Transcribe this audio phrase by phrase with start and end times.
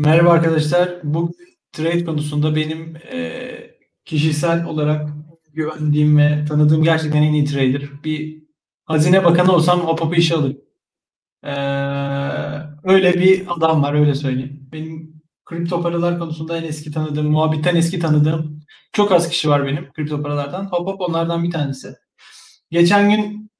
[0.00, 1.00] Merhaba arkadaşlar.
[1.04, 1.32] Bu
[1.72, 3.50] trade konusunda benim e,
[4.04, 5.08] kişisel olarak
[5.52, 7.82] güvendiğim ve tanıdığım gerçekten en iyi trader.
[8.04, 8.42] Bir
[8.84, 10.58] hazine bakanı olsam o popu işe alırım.
[11.44, 11.52] E,
[12.84, 14.68] öyle bir adam var öyle söyleyeyim.
[14.72, 18.60] Benim kripto paralar konusunda en eski tanıdığım, muhabbitten eski tanıdığım
[18.92, 20.64] çok az kişi var benim kripto paralardan.
[20.64, 21.94] Hop hop onlardan bir tanesi.
[22.70, 23.50] Geçen gün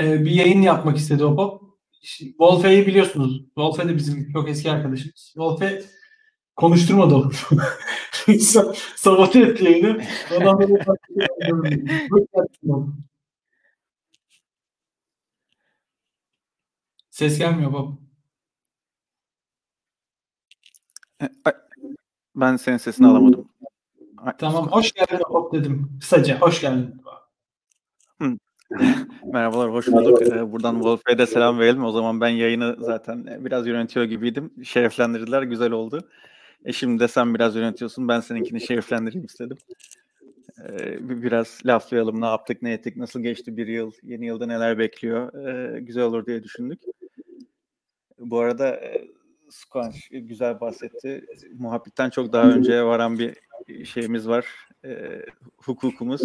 [0.00, 1.67] e, bir yayın yapmak istedi Hop hop.
[2.02, 3.38] Wolfe'yi biliyorsunuz.
[3.44, 5.24] Wolfe de bizim çok eski arkadaşımız.
[5.34, 5.82] Wolfe
[6.56, 7.30] konuşturmadı onu.
[8.96, 10.02] Sabote etti yayını.
[17.10, 17.98] Ses gelmiyor baba.
[21.22, 21.28] E,
[22.36, 23.48] ben senin sesini alamadım.
[24.38, 25.98] Tamam hoş geldin Hop dedim.
[26.00, 27.02] Kısaca hoş geldin.
[29.32, 30.22] Merhabalar, hoş bulduk.
[30.22, 31.84] Ee, buradan Wolf'e de selam verelim.
[31.84, 34.50] O zaman ben yayını zaten biraz yönetiyor gibiydim.
[34.64, 36.08] Şereflendirdiler, güzel oldu.
[36.64, 39.56] E şimdi de sen biraz yönetiyorsun, ben seninkini şereflendireyim istedim.
[40.68, 45.46] Ee, biraz laflayalım, ne yaptık, ne ettik, nasıl geçti bir yıl, yeni yılda neler bekliyor.
[45.46, 46.80] Ee, güzel olur diye düşündük.
[48.18, 49.08] Bu arada e,
[49.50, 51.24] Squanch güzel bahsetti.
[51.58, 53.36] Muhabbitten çok daha önce varan bir
[53.84, 54.46] şeyimiz var.
[54.84, 55.22] E,
[55.56, 56.22] hukukumuz.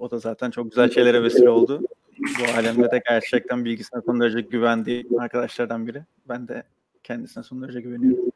[0.00, 1.82] O da zaten çok güzel şeylere vesile oldu.
[2.18, 6.02] Bu alemde de gerçekten bilgisine son derece güvendiği arkadaşlardan biri.
[6.28, 6.62] Ben de
[7.04, 8.32] kendisine son derece güveniyorum.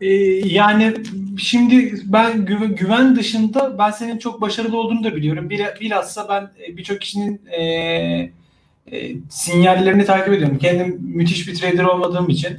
[0.00, 0.06] Ee,
[0.46, 0.94] yani
[1.38, 5.50] şimdi ben güven, güven dışında ben senin çok başarılı olduğunu da biliyorum.
[5.50, 8.30] Bilhassa ben e, birçok kişinin e,
[8.92, 10.58] e, sinyallerini takip ediyorum.
[10.58, 12.58] Kendim müthiş bir trader olmadığım için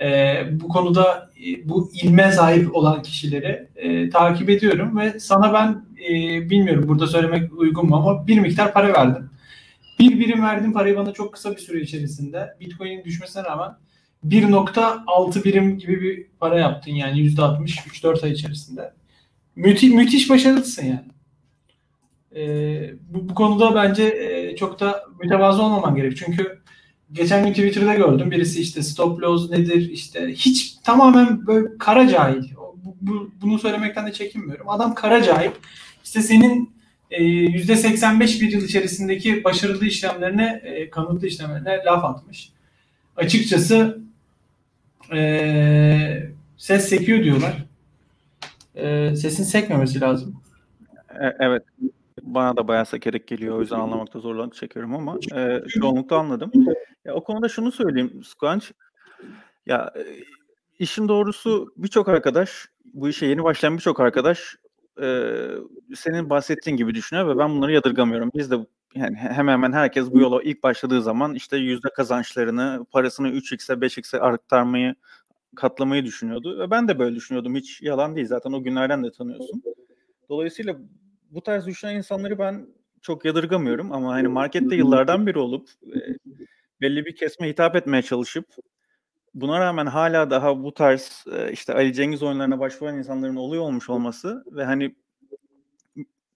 [0.00, 5.84] e, bu konuda e, bu ilme sahip olan kişileri e, takip ediyorum ve sana ben
[6.10, 9.30] e, bilmiyorum burada söylemek uygun mu ama bir miktar para verdim.
[9.98, 13.70] Bir birim verdiğim parayı bana çok kısa bir süre içerisinde Bitcoin'in düşmesine rağmen
[14.28, 18.92] 1.6 birim gibi bir para yaptın yani %60 3-4 ay içerisinde.
[19.56, 21.12] Müthi, müthiş başarılısın yani.
[22.36, 26.16] Ee, bu, bu konuda bence e, çok da mütevazı olmaman gerek.
[26.16, 26.58] Çünkü
[27.12, 28.30] geçen gün Twitter'da gördüm.
[28.30, 32.42] Birisi işte stop loss nedir işte hiç tamamen böyle kara cahil.
[32.84, 34.68] Bu, bu, bunu söylemekten de çekinmiyorum.
[34.68, 35.50] Adam kara cahil.
[36.04, 36.72] İşte senin
[37.10, 42.52] e, %85 bir yıl içerisindeki başarılı işlemlerine, e, kanıtlı işlemlerine laf atmış.
[43.16, 44.00] Açıkçası
[45.12, 47.64] e, ses sekiyor diyorlar.
[48.74, 50.40] E, sesin sekmemesi lazım.
[51.10, 51.62] E, evet.
[52.34, 53.56] Bana da bayağı sekerek geliyor.
[53.56, 56.52] O yüzden anlamakta zorlanık çekiyorum ama e, çoğunlukla anladım.
[57.04, 58.64] Ya, o konuda şunu söyleyeyim Squanch.
[59.66, 59.92] Ya
[60.78, 64.56] işin doğrusu birçok arkadaş, bu işe yeni başlayan birçok arkadaş
[65.02, 65.28] e,
[65.94, 68.30] senin bahsettiğin gibi düşünüyor ve ben bunları yadırgamıyorum.
[68.34, 68.56] Biz de
[68.94, 74.20] yani hemen hemen herkes bu yola ilk başladığı zaman işte yüzde kazançlarını, parasını 3x'e 5x'e
[74.20, 74.94] arttırmayı,
[75.56, 76.58] katlamayı düşünüyordu.
[76.58, 77.54] Ve ben de böyle düşünüyordum.
[77.54, 78.26] Hiç yalan değil.
[78.26, 79.62] Zaten o günlerden de tanıyorsun.
[80.28, 80.76] Dolayısıyla
[81.32, 82.66] bu tarz düşünen insanları ben
[83.02, 85.98] çok yadırgamıyorum ama hani markette yıllardan biri olup e,
[86.80, 88.46] belli bir kesme hitap etmeye çalışıp
[89.34, 93.90] buna rağmen hala daha bu tarz e, işte Ali Cengiz oyunlarına başvuran insanların oluyor olmuş
[93.90, 94.94] olması ve hani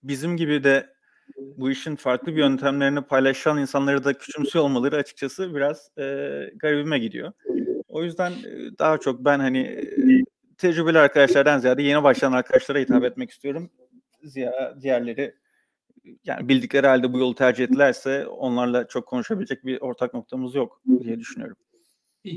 [0.02, 0.96] bizim gibi de
[1.38, 6.02] bu işin farklı bir yöntemlerini paylaşan insanları da küçümsüyor olmaları açıkçası biraz e,
[6.56, 7.32] garibime gidiyor.
[7.88, 9.86] O yüzden e, daha çok ben hani e,
[10.58, 13.70] tecrübeli arkadaşlardan ziyade yeni başlayan arkadaşlara hitap etmek istiyorum.
[14.28, 15.34] Ziya, diğerleri
[16.24, 21.18] yani bildikleri halde bu yolu tercih ettilerse onlarla çok konuşabilecek bir ortak noktamız yok diye
[21.18, 21.56] düşünüyorum.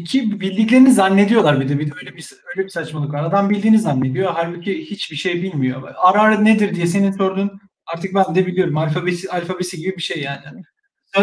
[0.05, 1.79] Ki bildiklerini zannediyorlar bir de.
[1.79, 3.23] Bir de öyle bir öyle bir saçmalık var.
[3.23, 4.31] Adam bildiğini zannediyor.
[4.35, 5.93] Halbuki hiçbir şey bilmiyor.
[5.97, 7.59] Ara nedir diye senin sorduğun
[7.93, 8.77] artık ben de biliyorum.
[8.77, 10.63] Alfabesi alfabesi gibi bir şey yani.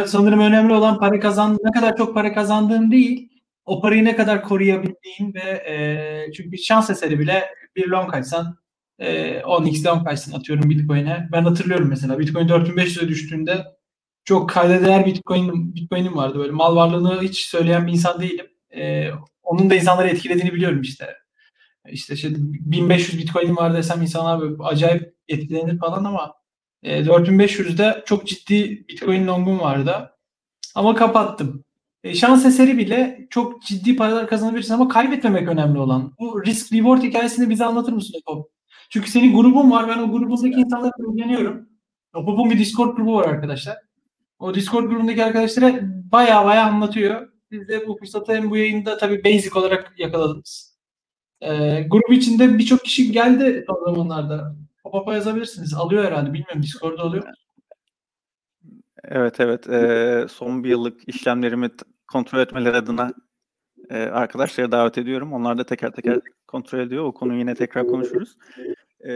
[0.06, 3.28] Sanırım önemli olan para kazan ne kadar çok para kazandığın değil,
[3.64, 7.44] o parayı ne kadar koruyabildiğin ve e, çünkü şans eseri bile
[7.76, 8.56] bir long kaçsan
[8.98, 11.28] e, 10x long kaçsın atıyorum Bitcoin'e.
[11.32, 13.64] Ben hatırlıyorum mesela Bitcoin 4500'e düştüğünde
[14.24, 18.46] çok kayda değer Bitcoin Bitcoin'im vardı böyle mal varlığını hiç söyleyen bir insan değilim
[18.76, 19.10] e,
[19.42, 21.14] onun da insanları etkilediğini biliyorum işte.
[21.88, 26.34] İşte şey, 1500 Bitcoin'im var desem insanlar böyle acayip etkilenir falan ama
[26.82, 30.10] e, 4500'de çok ciddi Bitcoin longum vardı.
[30.74, 31.64] Ama kapattım.
[32.04, 36.14] E, şans eseri bile çok ciddi paralar kazanabilirsin ama kaybetmemek önemli olan.
[36.20, 38.55] Bu risk reward hikayesini bize anlatır mısın Opop?
[38.90, 39.88] Çünkü senin grubun var.
[39.88, 41.68] Ben o grubundaki insanlarla ilgileniyorum.
[42.14, 43.76] Opop'un bir Discord grubu var arkadaşlar.
[44.38, 45.80] O Discord grubundaki arkadaşlara
[46.12, 47.28] baya baya anlatıyor.
[47.50, 50.78] Biz de bu fırsatı hem bu yayında tabii basic olarak yakaladınız.
[51.40, 54.56] Ee, grup içinde birçok kişi geldi o zamanlarda.
[54.82, 55.74] Pop-up'a yazabilirsiniz.
[55.74, 56.32] Alıyor herhalde.
[56.32, 57.24] Bilmiyorum Discord'da oluyor
[59.04, 59.68] Evet evet.
[59.68, 61.70] Ee, son bir yıllık işlemlerimi
[62.12, 63.12] kontrol etmeleri adına
[63.90, 65.32] Eee, arkadaşları davet ediyorum.
[65.32, 67.04] Onlar da teker teker kontrol ediyor.
[67.04, 68.36] O konuyu yine tekrar konuşuruz.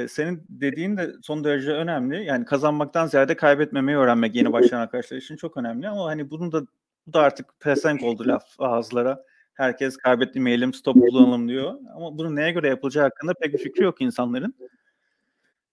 [0.09, 2.25] Senin dediğin de son derece önemli.
[2.25, 6.63] Yani kazanmaktan ziyade kaybetmemeyi öğrenmek yeni başlayan arkadaşlar için çok önemli ama hani bunun da
[7.07, 9.25] bu da artık pelesenk oldu laf ağızlara.
[9.55, 11.75] Herkes kaybetmeyelim, stop kullanalım diyor.
[11.95, 14.55] Ama bunu neye göre yapılacağı hakkında pek bir fikri yok insanların.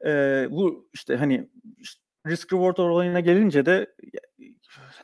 [0.05, 1.49] Eee, bu işte hani
[2.27, 3.95] risk reward olayına gelince de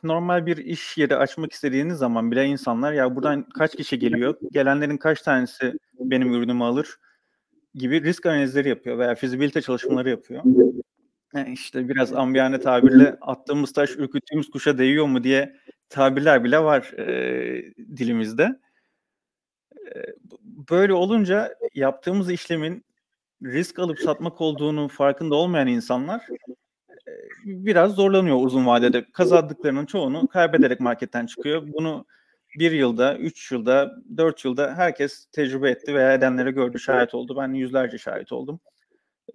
[0.02, 4.96] normal bir iş yeri açmak istediğiniz zaman bile insanlar ya buradan kaç kişi geliyor, gelenlerin
[4.96, 6.88] kaç tanesi benim ürünümü alır
[7.74, 10.42] gibi risk analizleri yapıyor veya fizibilite çalışmaları yapıyor.
[11.34, 15.56] Yani işte biraz ambiyane tabirle attığımız taş ürküttüğümüz kuşa değiyor mu diye
[15.88, 18.60] tabirler bile var e, dilimizde.
[19.94, 20.02] E,
[20.70, 22.84] böyle olunca yaptığımız işlemin
[23.42, 26.26] risk alıp satmak olduğunu farkında olmayan insanlar
[27.08, 27.12] e,
[27.44, 29.04] biraz zorlanıyor uzun vadede.
[29.12, 31.62] Kazandıklarının çoğunu kaybederek marketten çıkıyor.
[31.72, 32.06] Bunu
[32.58, 37.36] bir yılda, üç yılda, dört yılda herkes tecrübe etti veya edenlere gördü, şahit oldu.
[37.38, 38.60] Ben yüzlerce şahit oldum.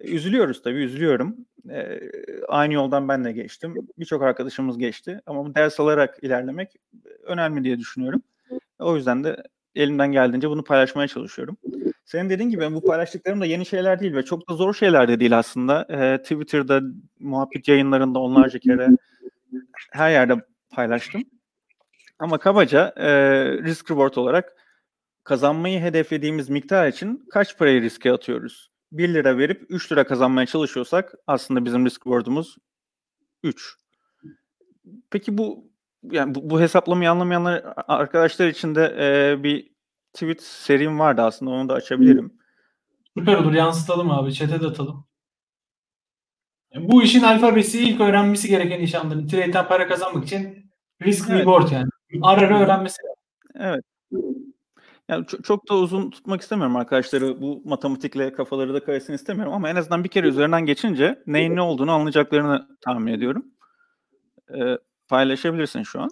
[0.00, 1.36] Üzülüyoruz tabii, üzülüyorum.
[1.70, 2.00] Ee,
[2.48, 3.74] aynı yoldan ben de geçtim.
[3.98, 5.20] Birçok arkadaşımız geçti.
[5.26, 6.76] Ama ders alarak ilerlemek
[7.22, 8.22] önemli diye düşünüyorum.
[8.78, 9.36] O yüzden de
[9.74, 11.56] elimden geldiğince bunu paylaşmaya çalışıyorum.
[12.04, 15.20] Senin dediğin gibi bu paylaştıklarım da yeni şeyler değil ve çok da zor şeyler de
[15.20, 15.86] değil aslında.
[15.90, 16.80] Ee, Twitter'da,
[17.20, 18.88] muhabbet yayınlarında onlarca kere
[19.90, 20.34] her yerde
[20.70, 21.24] paylaştım.
[22.20, 23.08] Ama kabaca e,
[23.62, 24.52] risk reward olarak
[25.24, 28.70] kazanmayı hedeflediğimiz miktar için kaç parayı riske atıyoruz?
[28.92, 32.56] 1 lira verip 3 lira kazanmaya çalışıyorsak aslında bizim risk reward'umuz
[33.42, 33.76] 3.
[35.10, 35.70] Peki bu
[36.02, 39.70] yani bu, bu hesaplamayı anlamayanlar arkadaşlar için de e, bir
[40.12, 42.32] tweet serim vardı aslında onu da açabilirim.
[43.18, 45.04] Süper olur yansıtalım abi chat'e de atalım.
[46.76, 49.26] Bu işin alfabesi ilk öğrenmesi gereken iş anları.
[49.26, 50.70] Trade'den para kazanmak için
[51.02, 51.40] risk Evet.
[51.40, 51.88] reward yani.
[52.22, 53.22] Ara ara öğrenmesi lazım.
[53.54, 53.84] Evet.
[55.08, 57.40] Yani çok, çok da uzun tutmak istemiyorum arkadaşları.
[57.40, 61.62] Bu matematikle kafaları da karışsın istemiyorum ama en azından bir kere üzerinden geçince neyin ne
[61.62, 63.46] olduğunu anlayacaklarını tahmin ediyorum.
[64.54, 64.78] Ee,
[65.08, 66.10] paylaşabilirsin şu an.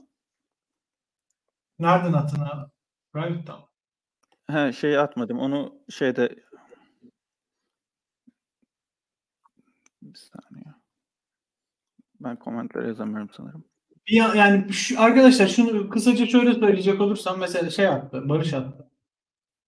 [1.78, 2.70] Nereden attın abi?
[3.12, 3.60] Private'dan.
[4.50, 5.38] He, şey atmadım.
[5.38, 6.36] Onu şeyde
[10.02, 10.74] bir saniye.
[12.20, 13.64] Ben komentlere yazamıyorum sanırım.
[14.08, 18.28] Ya- yani şu, arkadaşlar şunu kısaca şöyle söyleyecek olursam mesela şey attı.
[18.28, 18.90] Barış attı.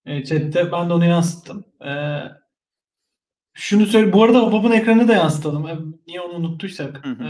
[0.07, 1.65] E, chatte ben de onu yansıttım.
[1.85, 1.91] E,
[3.55, 4.13] şunu söyle.
[4.13, 5.69] Bu arada Obab'ın ekranını da yansıtalım.
[5.69, 7.07] E, niye onu unuttuysak.
[7.07, 7.25] Hı hı.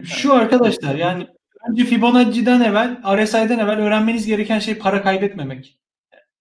[0.00, 1.26] E, şu arkadaşlar yani
[1.70, 5.78] önce Fibonacci'den evvel, RSI'den evvel öğrenmeniz gereken şey para kaybetmemek.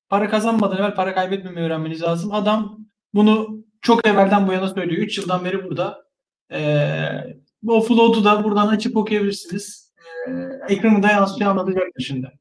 [0.10, 2.34] Para kazanmadan evvel para kaybetmemeyi öğrenmeniz lazım.
[2.34, 2.80] Adam
[3.13, 5.01] bunu çok evvelden bu yana söylüyor.
[5.01, 6.06] 3 yıldan beri burada.
[6.51, 9.94] Ee, o float'u da buradan açıp okuyabilirsiniz.
[10.28, 10.31] Ee,
[10.74, 12.31] ekranı da yansıtıyor anlatacaktır şimdi.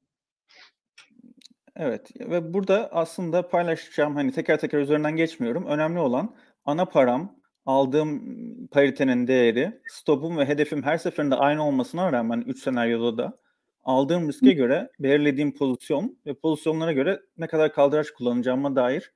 [1.77, 5.67] Evet ve burada aslında paylaşacağım hani teker teker üzerinden geçmiyorum.
[5.67, 6.35] Önemli olan
[6.65, 7.37] ana param,
[7.67, 8.23] aldığım
[8.67, 13.39] paritenin değeri, stopum ve hedefim her seferinde aynı olmasına rağmen 3 senaryoda da
[13.85, 19.13] aldığım riske göre belirlediğim pozisyon ve pozisyonlara göre ne kadar kaldıraç kullanacağıma dair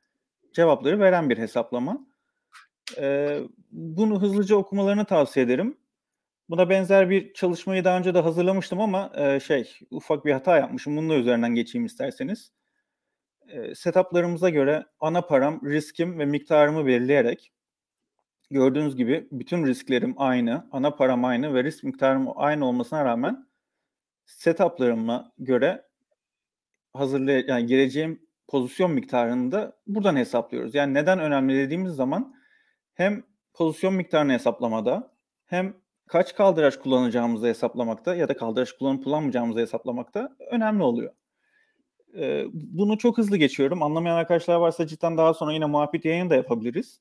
[0.52, 2.06] cevapları veren bir hesaplama.
[2.98, 3.40] Ee,
[3.70, 5.76] bunu hızlıca okumalarını tavsiye ederim.
[6.48, 10.96] Buna benzer bir çalışmayı daha önce de hazırlamıştım ama e, şey ufak bir hata yapmışım.
[10.96, 12.52] Bunun üzerinden geçeyim isterseniz.
[13.48, 17.52] E, setuplarımıza göre ana param, riskim ve miktarımı belirleyerek
[18.50, 23.46] gördüğünüz gibi bütün risklerim aynı, ana param aynı ve risk miktarım aynı olmasına rağmen
[24.26, 25.84] setuplarıma göre
[26.92, 30.74] hazırlay yani gireceğim pozisyon miktarını da buradan hesaplıyoruz.
[30.74, 32.34] Yani neden önemli dediğimiz zaman
[32.94, 33.22] hem
[33.54, 35.14] pozisyon miktarını hesaplamada
[35.46, 41.12] hem kaç kaldıraç kullanacağımızı hesaplamakta ya da kaldıraç kullanıp kullanmayacağımızı hesaplamakta önemli oluyor.
[42.16, 43.82] Ee, bunu çok hızlı geçiyorum.
[43.82, 47.00] Anlamayan arkadaşlar varsa cidden daha sonra yine muhabbet yayını da yapabiliriz.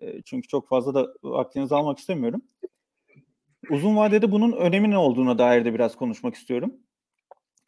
[0.00, 2.42] Ee, çünkü çok fazla da vaktinizi almak istemiyorum.
[3.70, 6.74] Uzun vadede bunun önemi ne olduğuna dair de biraz konuşmak istiyorum.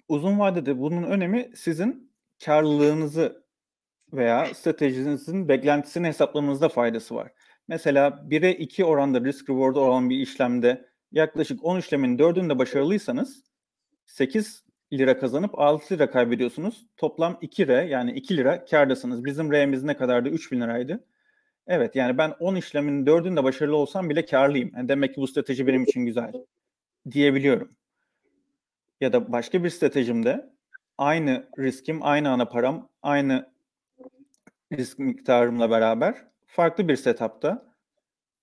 [0.08, 2.12] Uzun vadede bunun önemi sizin
[2.44, 3.44] karlılığınızı
[4.12, 7.32] veya stratejinizin beklentisini hesaplamanızda faydası var.
[7.70, 13.44] Mesela 1'e 2 oranda risk reward olan bir işlemde yaklaşık 10 işlemin 4'ünde başarılıysanız
[14.06, 16.86] 8 lira kazanıp 6 lira kaybediyorsunuz.
[16.96, 19.24] Toplam 2 R yani 2 lira kardasınız.
[19.24, 20.28] Bizim R'miz ne kadardı?
[20.28, 21.04] 3000 liraydı.
[21.66, 24.70] Evet yani ben 10 işlemin 4'ünde başarılı olsam bile karlıyım.
[24.76, 26.32] Yani demek ki bu strateji benim için güzel
[27.10, 27.72] diyebiliyorum.
[29.00, 30.50] Ya da başka bir stratejimde
[30.98, 33.52] aynı riskim, aynı ana param, aynı
[34.72, 37.70] risk miktarımla beraber farklı bir setupta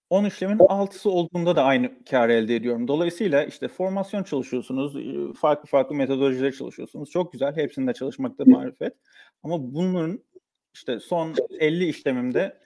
[0.10, 2.88] 10 işlemin 6'sı olduğunda da aynı kar elde ediyorum.
[2.88, 4.94] Dolayısıyla işte formasyon çalışıyorsunuz,
[5.40, 7.10] farklı farklı metodolojiler çalışıyorsunuz.
[7.10, 8.94] Çok güzel, hepsinde çalışmakta marifet.
[9.44, 10.20] Ama bunların
[10.74, 12.58] işte son 50 işlemimde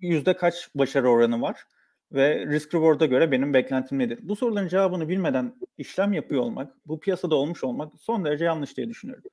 [0.00, 1.64] yüzde kaç başarı oranı var
[2.12, 4.18] ve risk reward'a göre benim beklentim nedir?
[4.22, 8.88] Bu soruların cevabını bilmeden işlem yapıyor olmak, bu piyasada olmuş olmak son derece yanlış diye
[8.88, 9.30] düşünüyorum.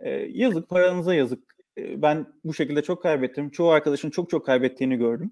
[0.00, 1.57] Ee, yazık, paranıza yazık.
[1.78, 3.50] Ee, ben bu şekilde çok kaybettim.
[3.50, 5.30] Çoğu arkadaşın çok çok kaybettiğini gördüm.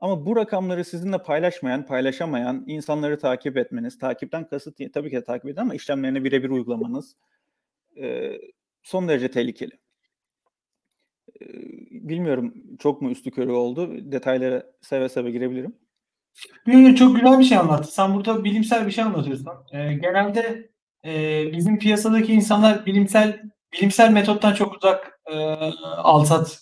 [0.00, 5.46] Ama bu rakamları sizinle paylaşmayan, paylaşamayan insanları takip etmeniz, takipten kasıt tabii ki de takip
[5.50, 7.16] edin ama işlemlerini birebir uygulamanız
[8.02, 8.32] e,
[8.82, 9.72] son derece tehlikeli.
[11.40, 11.44] E,
[11.90, 14.12] bilmiyorum çok mu üstü körü oldu.
[14.12, 15.76] Detaylara seve seve girebilirim.
[16.96, 17.90] Çok güzel bir şey anlattın.
[17.90, 19.48] Sen burada bilimsel bir şey anlatıyorsun.
[19.72, 20.70] Ee, genelde
[21.04, 23.42] e, bizim piyasadaki insanlar bilimsel
[23.72, 25.36] bilimsel metottan çok uzak e,
[25.96, 26.60] alsat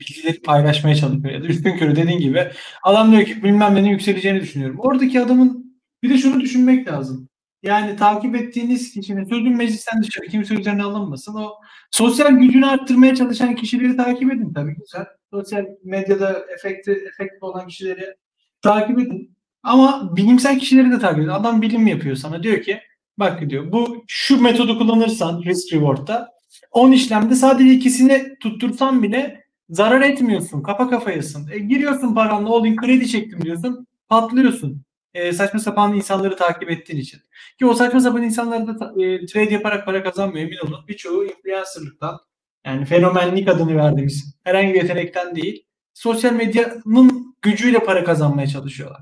[0.00, 1.34] bilgileri paylaşmaya çalışıyor.
[1.34, 2.50] Ya da üstün körü dediğin gibi
[2.82, 4.76] adam diyor ki bilmem nenin yükseleceğini düşünüyorum.
[4.80, 7.28] Oradaki adamın bir de şunu düşünmek lazım.
[7.62, 11.34] Yani takip ettiğiniz kişinin sözün meclisten dışarı kimse üzerine alınmasın.
[11.34, 11.54] O
[11.90, 15.06] sosyal gücünü arttırmaya çalışan kişileri takip edin tabii güzel.
[15.32, 18.14] Sosyal medyada efekti, efektif olan kişileri
[18.62, 19.36] takip edin.
[19.62, 21.28] Ama bilimsel kişileri de takip edin.
[21.28, 22.42] Adam bilim yapıyor sana.
[22.42, 22.80] Diyor ki
[23.18, 26.39] bak diyor bu şu metodu kullanırsan risk reward'da
[26.70, 30.62] 10 işlemde sadece ikisini tuttursan bile zarar etmiyorsun.
[30.62, 31.50] Kafa kafayasın.
[31.52, 33.86] E, giriyorsun paranla olayım kredi çektim diyorsun.
[34.08, 34.82] Patlıyorsun.
[35.14, 37.20] E, saçma sapan insanları takip ettiğin için.
[37.58, 40.84] Ki o saçma sapan insanlar da e, trade yaparak para kazanmıyor emin olun.
[40.88, 42.18] Birçoğu influencerlıktan
[42.66, 45.66] yani fenomenlik adını verdiğimiz herhangi bir yetenekten değil.
[45.94, 49.00] Sosyal medyanın gücüyle para kazanmaya çalışıyorlar.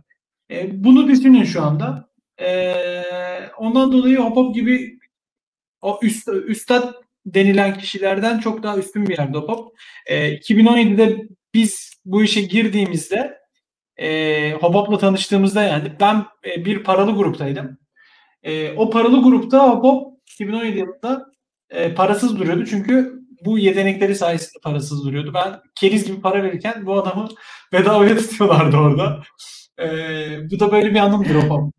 [0.50, 2.08] E, bunu düşünün şu anda.
[2.40, 2.74] E,
[3.58, 4.98] ondan dolayı hop hop gibi
[5.80, 6.94] o üst, üstad
[7.34, 9.76] denilen kişilerden çok daha üstün bir yerde Hopop.
[10.06, 13.38] E, 2017'de biz bu işe girdiğimizde
[13.96, 17.78] e, Hopop'la tanıştığımızda yani ben e, bir paralı gruptaydım.
[18.42, 21.26] E, o paralı grupta Hopop 2017 yılında
[21.70, 25.34] e, parasız duruyordu çünkü bu yetenekleri sayesinde parasız duruyordu.
[25.34, 27.28] Ben keriz gibi para verirken bu adamı
[27.72, 29.22] bedavaya tutuyorlardı orada.
[29.80, 29.86] E,
[30.50, 31.72] bu da böyle bir anımdır Hopop.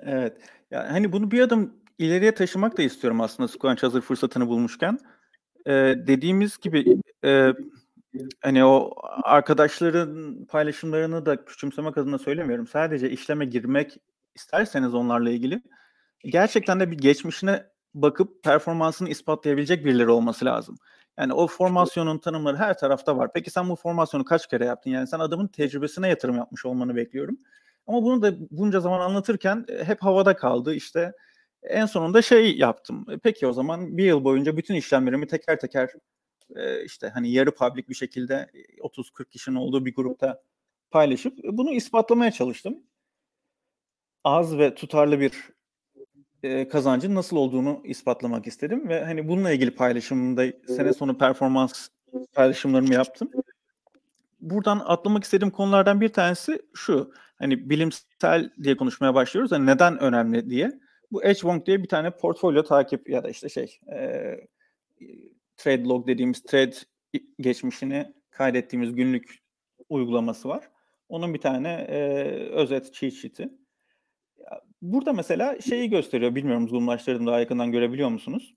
[0.00, 0.36] Evet.
[0.70, 4.98] Yani hani bunu bir adım ileriye taşımak da istiyorum aslında Squanch hazır fırsatını bulmuşken.
[5.66, 7.52] Ee, dediğimiz gibi e,
[8.42, 8.90] hani o
[9.22, 12.66] arkadaşların paylaşımlarını da küçümsemek adına söylemiyorum.
[12.66, 13.96] Sadece işleme girmek
[14.34, 15.62] isterseniz onlarla ilgili
[16.24, 20.76] gerçekten de bir geçmişine bakıp performansını ispatlayabilecek birileri olması lazım.
[21.18, 23.30] Yani o formasyonun tanımları her tarafta var.
[23.34, 24.90] Peki sen bu formasyonu kaç kere yaptın?
[24.90, 27.38] Yani sen adamın tecrübesine yatırım yapmış olmanı bekliyorum.
[27.86, 30.74] Ama bunu da bunca zaman anlatırken hep havada kaldı.
[30.74, 31.12] İşte
[31.64, 33.06] en sonunda şey yaptım.
[33.10, 35.90] E, peki o zaman bir yıl boyunca bütün işlemlerimi teker teker
[36.56, 40.42] e, işte hani yarı public bir şekilde 30-40 e, kişinin olduğu bir grupta
[40.90, 42.78] paylaşıp bunu ispatlamaya çalıştım.
[44.24, 45.32] Az ve tutarlı bir
[46.68, 51.88] kazancın nasıl olduğunu ispatlamak istedim ve hani bununla ilgili paylaşımında sene sonu performans
[52.32, 53.30] paylaşımlarımı yaptım.
[54.40, 57.12] Buradan atlamak istediğim konulardan bir tanesi şu.
[57.36, 59.52] Hani bilimsel diye konuşmaya başlıyoruz.
[59.52, 60.80] Hani neden önemli diye.
[61.12, 64.36] Bu Edgewonk diye bir tane portfolyo takip ya da işte şey e,
[65.56, 66.76] trade log dediğimiz trade
[67.40, 69.42] geçmişini kaydettiğimiz günlük
[69.88, 70.70] uygulaması var.
[71.08, 71.98] Onun bir tane e,
[72.50, 73.48] özet cheat sheet'i.
[74.82, 76.34] Burada mesela şeyi gösteriyor.
[76.34, 78.54] Bilmiyorum zoomlaştırdım daha yakından görebiliyor musunuz?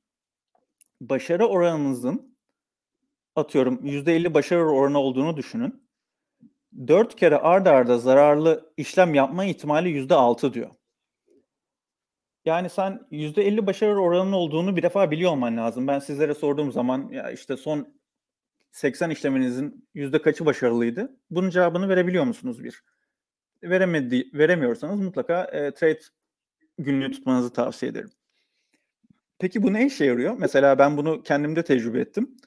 [1.02, 2.38] Başarı oranınızın
[3.36, 5.88] atıyorum %50 başarı oranı olduğunu düşünün.
[6.88, 10.70] 4 kere ardarda arda zararlı işlem yapma ihtimali %6 diyor.
[12.48, 15.88] Yani sen %50 başarı oranının olduğunu bir defa biliyor olman lazım.
[15.88, 17.88] Ben sizlere sorduğum zaman ya işte son
[18.72, 21.18] 80 işleminizin yüzde kaçı başarılıydı?
[21.30, 22.84] Bunun cevabını verebiliyor musunuz bir?
[23.64, 26.00] Veremedi, veremiyorsanız mutlaka e, trade
[26.78, 28.12] günlüğü tutmanızı tavsiye ederim.
[29.40, 30.36] Peki bu ne işe yarıyor?
[30.40, 32.38] Mesela ben bunu kendimde tecrübe ettim.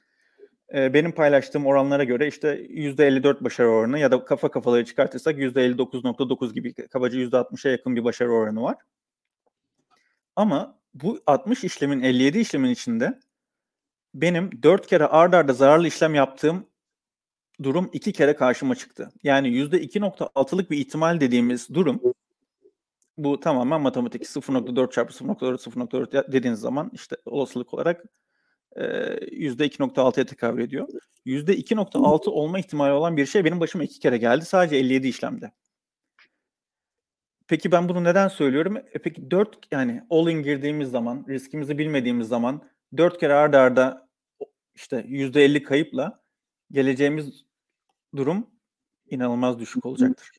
[0.73, 6.53] E, benim paylaştığım oranlara göre işte %54 başarı oranı ya da kafa kafaları çıkartırsak %59.9
[6.53, 8.77] gibi kabaca %60'a yakın bir başarı oranı var.
[10.35, 13.19] Ama bu 60 işlemin 57 işlemin içinde
[14.13, 16.67] benim 4 kere ard arda zararlı işlem yaptığım
[17.63, 19.11] durum 2 kere karşıma çıktı.
[19.23, 22.01] Yani %2.6'lık bir ihtimal dediğimiz durum
[23.17, 28.03] bu tamamen matematik 0.4 çarpı 0.4 0.4 dediğiniz zaman işte olasılık olarak
[28.75, 30.87] e, %2.6'ya tekabül ediyor.
[31.25, 35.51] %2.6 olma ihtimali olan bir şey benim başıma iki kere geldi sadece 57 işlemde.
[37.51, 38.77] Peki ben bunu neden söylüyorum?
[38.77, 42.61] E peki 4 yani all in girdiğimiz zaman, riskimizi bilmediğimiz zaman
[42.97, 44.07] 4 kere arda arda
[44.75, 46.23] işte %50 kayıpla
[46.71, 47.45] geleceğimiz
[48.15, 48.47] durum
[49.09, 50.31] inanılmaz düşük olacaktır.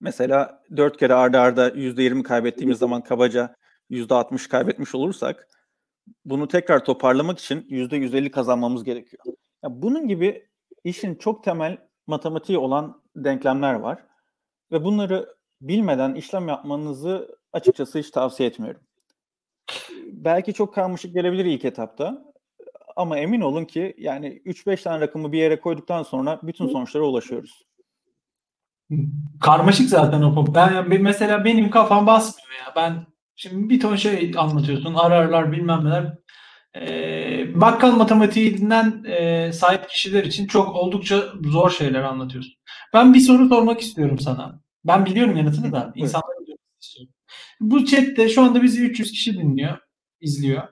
[0.00, 3.56] Mesela 4 kere arda arda %20 kaybettiğimiz zaman kabaca
[3.90, 5.48] %60 kaybetmiş olursak
[6.24, 9.24] bunu tekrar toparlamak için %150 kazanmamız gerekiyor.
[9.62, 10.48] Ya bunun gibi
[10.84, 14.04] işin çok temel matematiği olan denklemler var
[14.72, 18.80] ve bunları bilmeden işlem yapmanızı açıkçası hiç tavsiye etmiyorum.
[20.06, 22.24] Belki çok karmaşık gelebilir ilk etapta
[22.96, 27.68] ama emin olun ki yani 3-5 tane rakamı bir yere koyduktan sonra bütün sonuçlara ulaşıyoruz.
[29.40, 30.54] Karmaşık zaten o.
[30.54, 32.72] Ben mesela benim kafam basmıyor ya.
[32.76, 34.94] Ben şimdi bir ton şey anlatıyorsun.
[34.94, 36.18] Ararlar bilmem neler.
[36.76, 42.54] Ee, bakkal matematiğinden e, sahip kişiler için çok oldukça zor şeyler anlatıyorsun.
[42.94, 44.60] Ben bir soru sormak istiyorum sana.
[44.84, 45.92] Ben biliyorum yanıtını da.
[45.94, 46.36] İnsanlar.
[47.60, 49.78] Bu chatte şu anda bizi 300 kişi dinliyor,
[50.20, 50.62] izliyor.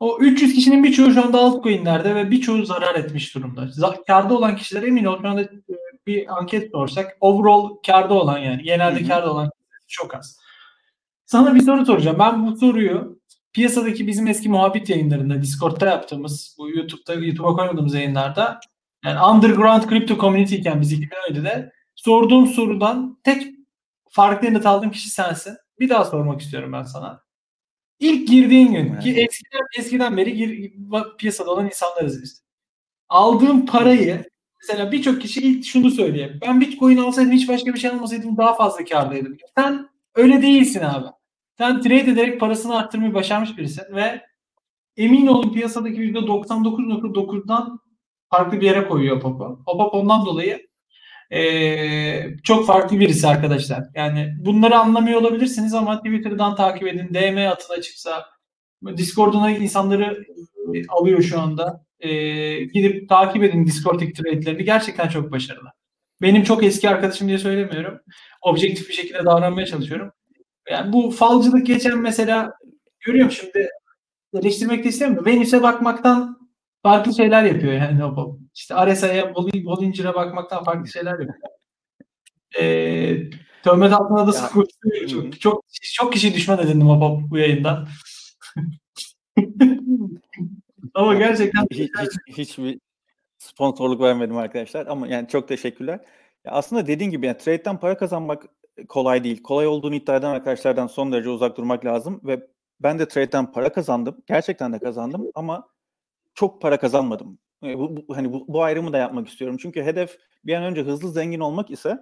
[0.00, 3.68] O 300 kişinin birçoğu şu anda altcoin'lerde ve birçoğu zarar etmiş durumda.
[4.06, 5.48] Karda olan kişiler emin ol şu anda
[6.06, 9.08] bir anket sorsak overall karda olan yani genelde Hı-hı.
[9.08, 9.50] karda olan
[9.88, 10.38] çok az.
[11.26, 12.18] Sana bir soru soracağım.
[12.18, 13.20] Ben bu soruyu
[13.52, 18.60] piyasadaki bizim eski muhabbet yayınlarında Discord'da yaptığımız bu YouTube'da YouTube'a koymadığımız yayınlarda
[19.04, 23.53] yani underground crypto community iken biz 2017'de sorduğum sorudan tek
[24.14, 25.56] farklı yanıt aldığım kişi sensin.
[25.80, 27.24] Bir daha sormak istiyorum ben sana.
[27.98, 29.02] İlk girdiğin gün evet.
[29.02, 30.72] ki eskiden eskiden beri gir,
[31.18, 32.44] piyasada olan insanlarız biz.
[33.08, 34.24] Aldığım parayı
[34.62, 36.30] mesela birçok kişi ilk şunu söylüyor.
[36.40, 39.36] Ben Bitcoin alsaydım hiç başka bir şey almasaydım daha fazla kârdaydım.
[39.58, 41.06] Sen öyle değilsin abi.
[41.58, 44.22] Sen trade ederek parasını arttırmayı başarmış birisin ve
[44.96, 47.80] emin olun piyasadaki %99.9'dan
[48.30, 49.64] farklı bir yere koyuyor Pop'u.
[49.66, 50.73] Pop ondan dolayı
[51.30, 53.84] ee, çok farklı birisi arkadaşlar.
[53.94, 57.14] Yani bunları anlamıyor olabilirsiniz ama Twitter'dan takip edin.
[57.14, 58.24] DM atın açıksa.
[58.96, 60.24] Discord'una insanları
[60.74, 61.84] e, alıyor şu anda.
[62.00, 64.64] Ee, gidip takip edin Discord'daki trade'lerini.
[64.64, 65.68] Gerçekten çok başarılı.
[66.22, 68.00] Benim çok eski arkadaşım diye söylemiyorum.
[68.42, 70.12] Objektif bir şekilde davranmaya çalışıyorum.
[70.70, 72.52] Yani bu falcılık geçen mesela
[73.00, 73.68] görüyorum şimdi
[74.34, 75.26] eleştirmek de istemiyorum.
[75.26, 76.38] Venüs'e bakmaktan
[76.82, 78.04] farklı şeyler yapıyor yani
[78.54, 81.34] işte RSI'ye Bollinger'a bakmaktan farklı şeyler yapıyor.
[82.60, 83.30] Ee,
[83.64, 84.64] Töhmet altında da sıkı
[85.08, 85.64] çok, çok,
[85.94, 87.88] çok kişi düşman edindim o bu yayından.
[90.94, 92.80] Ama gerçekten hiç, hiç, hiçbir
[93.38, 96.00] sponsorluk vermedim arkadaşlar ama yani çok teşekkürler.
[96.44, 98.46] Ya aslında dediğin gibi yani trade'den para kazanmak
[98.88, 99.42] kolay değil.
[99.42, 102.46] Kolay olduğunu iddia eden arkadaşlardan son derece uzak durmak lazım ve
[102.80, 104.22] ben de trade'den para kazandım.
[104.26, 105.68] Gerçekten de kazandım ama
[106.34, 107.38] çok para kazanmadım.
[107.64, 109.56] Bu, bu, hani bu, bu ayrımı da yapmak istiyorum.
[109.60, 111.98] Çünkü hedef bir an önce hızlı zengin olmak ise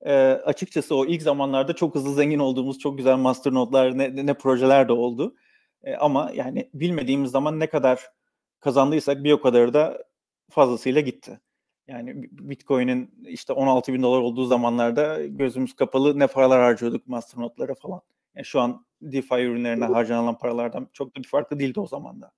[0.00, 4.34] e, açıkçası o ilk zamanlarda çok hızlı zengin olduğumuz çok güzel master notlar ne, ne
[4.34, 5.34] projeler de oldu.
[5.82, 8.00] E, ama yani bilmediğimiz zaman ne kadar
[8.60, 10.04] kazandıysak bir o kadar da
[10.50, 11.40] fazlasıyla gitti.
[11.88, 17.74] Yani Bitcoin'in işte 16 bin dolar olduğu zamanlarda gözümüz kapalı ne paralar harcıyorduk master notlara
[17.74, 18.00] falan.
[18.34, 22.26] Yani şu an DeFi ürünlerine harcanan paralardan çok da bir farklı değildi o zamanda.
[22.26, 22.37] Öyle.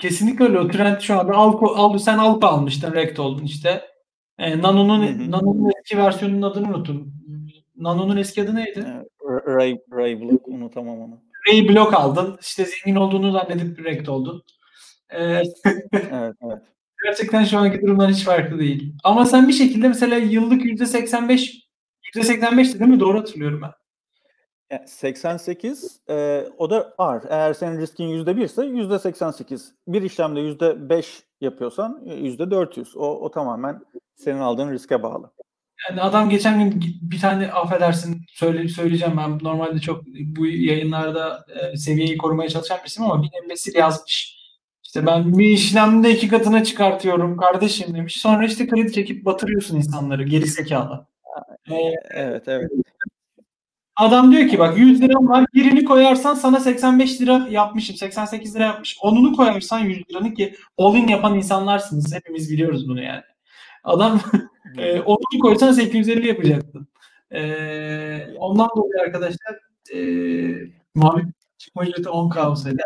[0.00, 0.58] Kesinlikle öyle.
[0.60, 3.82] O trend şu anda Alko, al, sen Alko almıştın, Rekt oldun işte.
[4.38, 7.12] E, Nano'nun Nano'nun eski versiyonunun adını unuttum.
[7.76, 8.86] Nano'nun eski adı neydi?
[9.46, 11.20] Ray, Ray Block unutamam onu.
[11.48, 12.38] Ray Block aldın.
[12.40, 14.42] İşte zengin olduğunu zannedip Rekt oldun.
[15.10, 15.46] Ee, evet,
[16.42, 16.62] evet.
[17.04, 18.94] Gerçekten şu anki durumdan hiç farklı değil.
[19.04, 21.68] Ama sen bir şekilde mesela yıllık %85
[22.16, 23.00] %85'ti değil mi?
[23.00, 23.70] Doğru hatırlıyorum ben.
[24.86, 27.22] 88 e, o da var.
[27.28, 29.68] Eğer senin riskin %1 ise %88.
[29.88, 32.96] Bir işlemde %5 yapıyorsan %400.
[32.96, 33.80] O, o tamamen
[34.16, 35.30] senin aldığın riske bağlı.
[35.90, 41.76] Yani adam geçen gün bir tane affedersin söyle, söyleyeceğim ben normalde çok bu yayınlarda e,
[41.76, 44.38] seviyeyi korumaya çalışan birisiyim ama bir embesil yazmış.
[44.84, 48.20] İşte ben bir işlemde iki katına çıkartıyorum kardeşim demiş.
[48.20, 51.06] Sonra işte kredi çekip batırıyorsun insanları geri zekalı.
[51.70, 51.74] Ee,
[52.10, 52.70] evet evet.
[53.98, 58.64] Adam diyor ki bak 100 liram var birini koyarsan sana 85 lira yapmışım 88 lira
[58.64, 58.98] yapmış.
[59.02, 62.14] Onunu koyarsan 100 liranı ki all in yapan insanlarsınız.
[62.14, 63.22] Hepimiz biliyoruz bunu yani.
[63.84, 64.20] Adam
[64.78, 66.88] e, onunu koysan 850 yapacaktın.
[67.30, 67.40] E,
[68.38, 69.56] ondan dolayı arkadaşlar
[69.94, 69.98] e,
[70.94, 71.22] mavi
[71.58, 72.82] çıkma ücreti 10k olsaydı.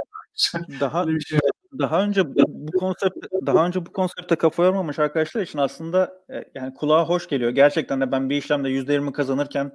[0.80, 1.38] Daha bir şey
[1.78, 6.74] daha önce bu konsept daha önce bu konsepte kafa yormamış arkadaşlar için aslında e, yani
[6.74, 7.50] kulağa hoş geliyor.
[7.50, 9.72] Gerçekten de ben bir işlemde %20 kazanırken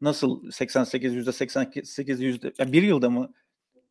[0.00, 3.32] nasıl 88 yüzde 88 yüzde yani bir yılda mı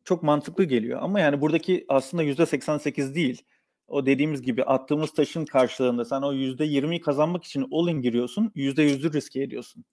[0.04, 3.42] çok mantıklı geliyor ama yani buradaki aslında yüzde 88 değil.
[3.88, 8.52] O dediğimiz gibi attığımız taşın karşılığında sen o yüzde 20'yi kazanmak için all in giriyorsun,
[8.54, 9.84] yüzde yüzü riske ediyorsun.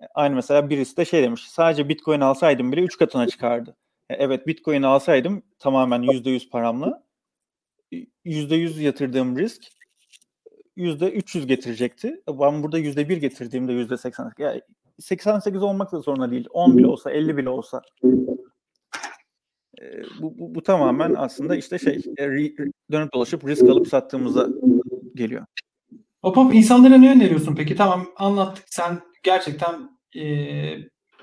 [0.00, 3.76] E, aynı mesela birisi de şey demiş, sadece Bitcoin alsaydım bile 3 katına çıkardı.
[4.10, 7.02] E, evet Bitcoin alsaydım tamamen yüzde yüz paramla
[8.24, 9.62] yüzde yüz yatırdığım risk
[10.76, 12.22] %300 getirecekti.
[12.28, 14.32] Ben burada %1 getirdiğimde %80.
[14.38, 14.62] Yani
[14.98, 16.46] 88 olmak da zorunda değil.
[16.50, 17.82] 10 bile olsa, 50 bile olsa.
[19.82, 22.24] Ee, bu, bu, bu tamamen aslında işte şey e,
[22.92, 24.48] dönüp dolaşıp risk alıp sattığımıza
[25.14, 25.44] geliyor.
[26.22, 27.76] Hop hop insanlara ne öneriyorsun peki?
[27.76, 28.64] Tamam anlattık.
[28.66, 30.24] Sen gerçekten e,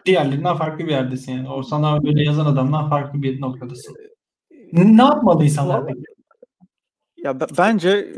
[0.06, 1.50] diğerlerinden farklı bir yerdesin yani.
[1.50, 3.96] O sana böyle yazan adamdan farklı bir noktadasın.
[4.74, 5.94] Ne yapmalı insanlar?
[7.18, 8.14] Ya bence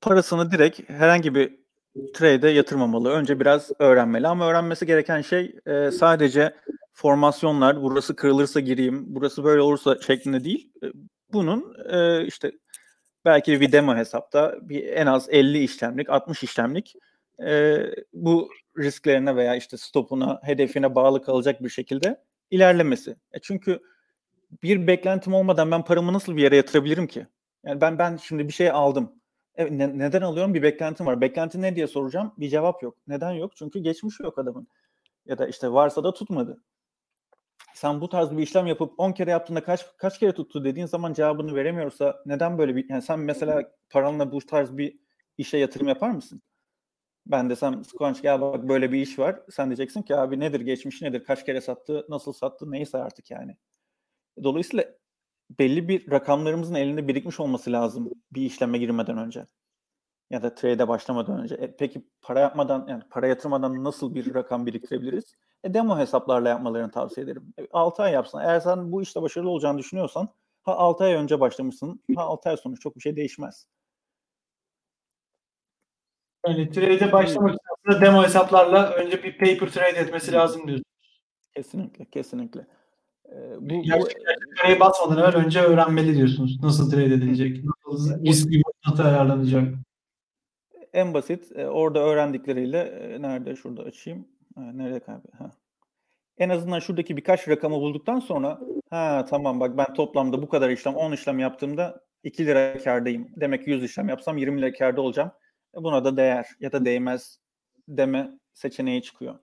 [0.00, 1.65] parasını direkt herhangi bir
[2.14, 3.10] trade'e yatırmamalı.
[3.10, 6.54] Önce biraz öğrenmeli ama öğrenmesi gereken şey e, sadece
[6.92, 10.72] formasyonlar, burası kırılırsa gireyim, burası böyle olursa şeklinde değil.
[10.82, 10.86] E,
[11.32, 12.52] bunun e, işte
[13.24, 16.94] belki bir demo hesapta bir en az 50 işlemlik, 60 işlemlik
[17.46, 17.78] e,
[18.12, 23.16] bu risklerine veya işte stopuna, hedefine bağlı kalacak bir şekilde ilerlemesi.
[23.32, 23.80] E çünkü
[24.62, 27.26] bir beklentim olmadan ben paramı nasıl bir yere yatırabilirim ki?
[27.64, 29.12] Yani ben ben şimdi bir şey aldım.
[29.56, 30.54] Evet, ne, neden alıyorum?
[30.54, 31.20] Bir beklentim var.
[31.20, 32.34] Beklenti ne diye soracağım.
[32.38, 32.96] Bir cevap yok.
[33.08, 33.56] Neden yok?
[33.56, 34.68] Çünkü geçmiş yok adamın.
[35.26, 36.62] Ya da işte varsa da tutmadı.
[37.74, 41.12] Sen bu tarz bir işlem yapıp 10 kere yaptığında kaç kaç kere tuttu dediğin zaman
[41.12, 44.98] cevabını veremiyorsa neden böyle bir yani sen mesela paranla bu tarz bir
[45.38, 46.42] işe yatırım yapar mısın?
[47.26, 49.40] Ben desem Squanch gel bak böyle bir iş var.
[49.50, 53.56] Sen diyeceksin ki abi nedir geçmiş nedir kaç kere sattı nasıl sattı neyse artık yani.
[54.42, 54.84] Dolayısıyla
[55.50, 59.46] belli bir rakamlarımızın elinde birikmiş olması lazım bir işleme girmeden önce.
[60.30, 61.54] Ya da trade'e başlamadan önce.
[61.54, 65.34] E, peki para yapmadan yani para yatırmadan nasıl bir rakam biriktirebiliriz?
[65.64, 67.54] E, demo hesaplarla yapmalarını tavsiye ederim.
[67.58, 68.38] E, 6 ay yapsın.
[68.38, 70.28] Eğer sen bu işte başarılı olacağını düşünüyorsan
[70.62, 73.66] ha 6 ay önce başlamışsın ha 6 ay sonra çok bir şey değişmez.
[76.46, 80.84] Yani trade'e başlamak için aslında demo hesaplarla önce bir paper trade etmesi lazım diyorsun.
[81.54, 82.66] Kesinlikle, kesinlikle.
[83.60, 86.62] Bu, gerçek, gerçek parayı basmadan evvel önce öğrenmeli diyorsunuz.
[86.62, 88.48] Nasıl trade edilecek, nasıl risk
[88.86, 89.74] nasıl ayarlanacak.
[90.92, 94.28] En basit e, orada öğrendikleriyle e, nerede şurada açayım.
[94.56, 95.28] Nerede kaybı?
[95.38, 95.50] Ha.
[96.38, 98.60] En azından şuradaki birkaç rakamı bulduktan sonra
[98.90, 103.28] ha tamam bak ben toplamda bu kadar işlem 10 işlem yaptığımda 2 lira kardayım.
[103.36, 105.30] Demek ki 100 işlem yapsam 20 lira karda olacağım.
[105.78, 107.38] E, buna da değer ya da değmez
[107.88, 109.38] deme seçeneği çıkıyor.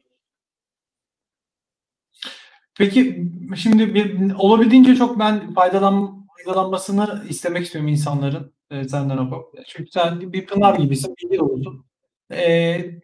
[2.77, 9.51] Peki şimdi bir, olabildiğince çok ben faydalan, faydalanmasını istemek istiyorum insanların e, senden o.
[9.67, 11.85] Çünkü sen bir pınar gibisin, bilgi olsun.
[12.31, 12.45] E,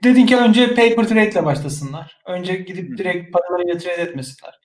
[0.04, 2.22] dedin ki önce paper trade ile başlasınlar.
[2.26, 4.60] Önce gidip direkt paralarıyla trade etmesinler.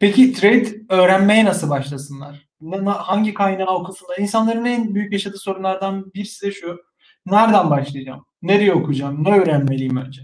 [0.00, 2.48] Peki trade öğrenmeye nasıl başlasınlar?
[2.86, 4.18] Hangi kaynağı okusunlar?
[4.18, 6.80] İnsanların en büyük yaşadığı sorunlardan birisi de şu.
[7.26, 8.26] Nereden başlayacağım?
[8.42, 9.24] Nereye okuyacağım?
[9.24, 10.22] Ne öğrenmeliyim önce?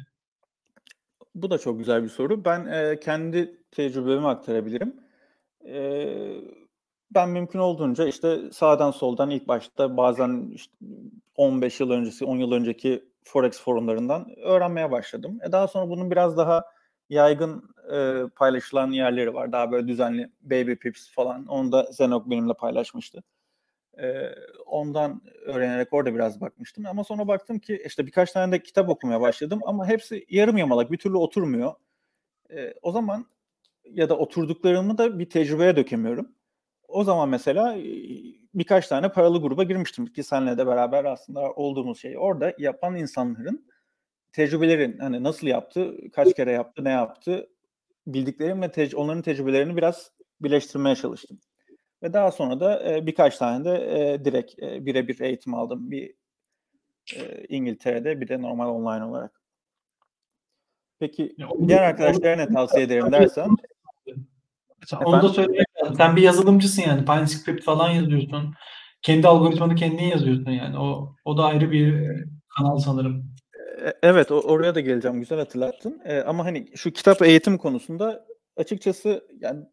[1.34, 2.44] Bu da çok güzel bir soru.
[2.44, 4.96] Ben e, kendi tecrübemi aktarabilirim.
[5.66, 6.06] E,
[7.14, 10.72] ben mümkün olduğunca işte sağdan soldan ilk başta bazen işte
[11.36, 15.38] 15 yıl öncesi, 10 yıl önceki Forex forumlarından öğrenmeye başladım.
[15.42, 16.64] E daha sonra bunun biraz daha
[17.08, 19.52] yaygın e, paylaşılan yerleri var.
[19.52, 21.46] Daha böyle düzenli Baby Pips falan.
[21.46, 23.22] Onu da Zenok benimle paylaşmıştı.
[24.02, 24.34] E,
[24.66, 26.86] ondan öğrenerek orada biraz bakmıştım.
[26.86, 29.60] Ama sonra baktım ki işte birkaç tane de kitap okumaya başladım.
[29.66, 31.74] Ama hepsi yarım yamalak bir türlü oturmuyor.
[32.50, 33.26] E, o zaman
[33.94, 36.28] ya da oturduklarımı da bir tecrübeye dökemiyorum.
[36.88, 37.76] O zaman mesela
[38.54, 42.18] birkaç tane paralı gruba girmiştim ki senle de beraber aslında olduğumuz şey.
[42.18, 43.66] Orada yapan insanların
[44.32, 47.50] tecrübelerin hani nasıl yaptı, kaç kere yaptı, ne yaptı
[48.06, 51.40] bildiklerim ve tec- onların tecrübelerini biraz birleştirmeye çalıştım.
[52.02, 55.90] Ve daha sonra da e, birkaç tane de e, direkt e, birebir eğitim aldım.
[55.90, 56.14] Bir
[57.16, 59.40] e, İngiltere'de bir de normal online olarak.
[60.98, 61.36] Peki
[61.68, 63.56] diğer arkadaşlara ne tavsiye ederim dersen?
[65.04, 65.96] Onu da söylemek lazım.
[65.96, 67.04] Sen bir yazılımcısın yani.
[67.04, 68.54] PineScript falan yazıyorsun.
[69.02, 70.78] Kendi algoritmanı kendin yazıyorsun yani.
[70.78, 72.10] O o da ayrı bir
[72.56, 73.24] kanal sanırım.
[73.84, 75.20] E, evet oraya da geleceğim.
[75.20, 76.00] Güzel hatırlattın.
[76.04, 79.64] E, ama hani şu kitap eğitim konusunda açıkçası yani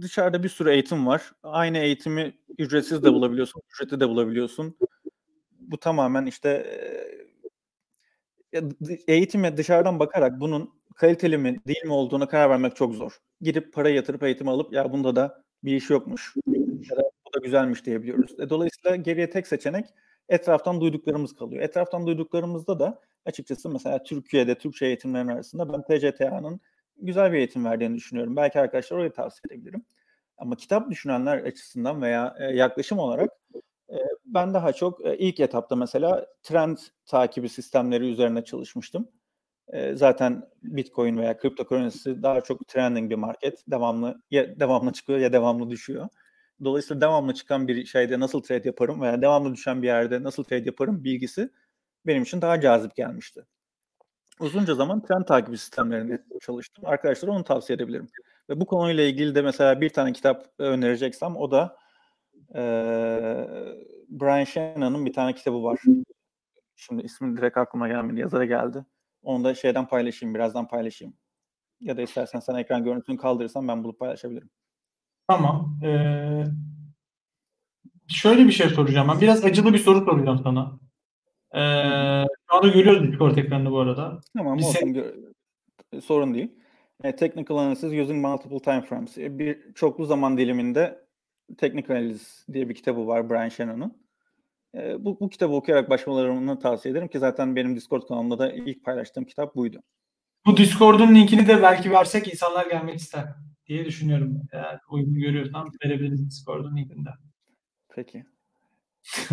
[0.00, 1.32] dışarıda bir sürü eğitim var.
[1.42, 4.76] Aynı eğitimi ücretsiz de bulabiliyorsun, ücretli de bulabiliyorsun.
[5.60, 6.48] Bu tamamen işte
[8.52, 8.62] e,
[9.08, 13.18] eğitime dışarıdan bakarak bunun kaliteli mi değil mi olduğuna karar vermek çok zor.
[13.40, 16.34] Gidip para yatırıp eğitim alıp ya bunda da bir iş yokmuş
[16.90, 18.40] ya da bu da güzelmiş diyebiliyoruz.
[18.40, 19.86] E, dolayısıyla geriye tek seçenek
[20.28, 21.62] etraftan duyduklarımız kalıyor.
[21.62, 26.60] Etraftan duyduklarımızda da açıkçası mesela Türkiye'de Türkçe eğitimlerin arasında ben TCTA'nın
[26.96, 28.36] güzel bir eğitim verdiğini düşünüyorum.
[28.36, 29.84] Belki arkadaşlar orayı tavsiye edebilirim.
[30.38, 33.30] Ama kitap düşünenler açısından veya e, yaklaşım olarak
[33.90, 39.08] e, ben daha çok e, ilk etapta mesela trend takibi sistemleri üzerine çalışmıştım.
[39.94, 43.64] Zaten Bitcoin veya cryptocurrency daha çok trending bir market.
[43.70, 46.08] Devamlı ya devamlı çıkıyor ya devamlı düşüyor.
[46.64, 50.64] Dolayısıyla devamlı çıkan bir şeyde nasıl trade yaparım veya devamlı düşen bir yerde nasıl trade
[50.66, 51.50] yaparım bilgisi
[52.06, 53.46] benim için daha cazip gelmişti.
[54.40, 56.84] Uzunca zaman trend takibi sistemlerini çalıştım.
[56.86, 58.08] Arkadaşlara onu tavsiye edebilirim.
[58.50, 61.76] Ve bu konuyla ilgili de mesela bir tane kitap önereceksem o da
[62.54, 62.62] e,
[64.08, 65.80] Brian Shannon'ın bir tane kitabı var.
[66.76, 68.20] Şimdi ismi direkt aklıma gelmedi.
[68.20, 68.84] Yazara geldi.
[69.22, 70.34] Onu da şeyden paylaşayım.
[70.34, 71.14] Birazdan paylaşayım.
[71.80, 74.50] Ya da istersen sen ekran görüntüsünü kaldırırsan ben bulup paylaşabilirim.
[75.28, 75.78] Tamam.
[75.84, 76.44] Ee,
[78.08, 79.08] şöyle bir şey soracağım.
[79.08, 80.78] Ben biraz acılı bir soru soracağım sana.
[81.54, 84.20] Ee, şu anda görüyoruz Discord ekranını bu arada.
[84.36, 84.88] Tamam Bir olsun.
[84.88, 85.32] Gö-
[86.00, 86.50] sorun değil.
[87.04, 89.18] E, technical analysis using multiple time frames.
[89.18, 91.02] E, bir çoklu zaman diliminde
[91.58, 94.01] Technical Analysis diye bir kitabı var Brian Shannon'ın.
[94.74, 98.84] E, bu, bu kitabı okuyarak başlamalarını tavsiye ederim ki zaten benim Discord kanalımda da ilk
[98.84, 99.82] paylaştığım kitap buydu.
[100.46, 103.24] Bu Discord'un linkini de belki versek insanlar gelmek ister
[103.66, 104.42] diye düşünüyorum.
[104.52, 107.10] Eğer uygun görüyorsan verebiliriz Discord'un linkini de.
[107.94, 108.24] Peki.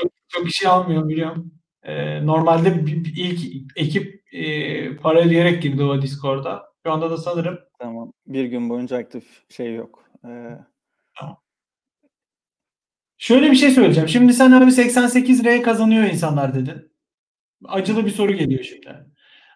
[0.00, 1.52] çok, çok şey almıyor biliyorum.
[1.82, 6.72] Ee, normalde bir, bir ilk ekip e, para ödeyerek girdi o Discord'a.
[6.86, 8.12] Şu anda da sanırım Tamam.
[8.26, 10.04] Bir gün boyunca aktif şey yok.
[10.24, 10.58] Ee,
[13.22, 14.08] Şöyle bir şey söyleyeceğim.
[14.08, 16.92] Şimdi sen abi 88R kazanıyor insanlar dedin.
[17.64, 18.96] Acılı bir soru geliyor şimdi.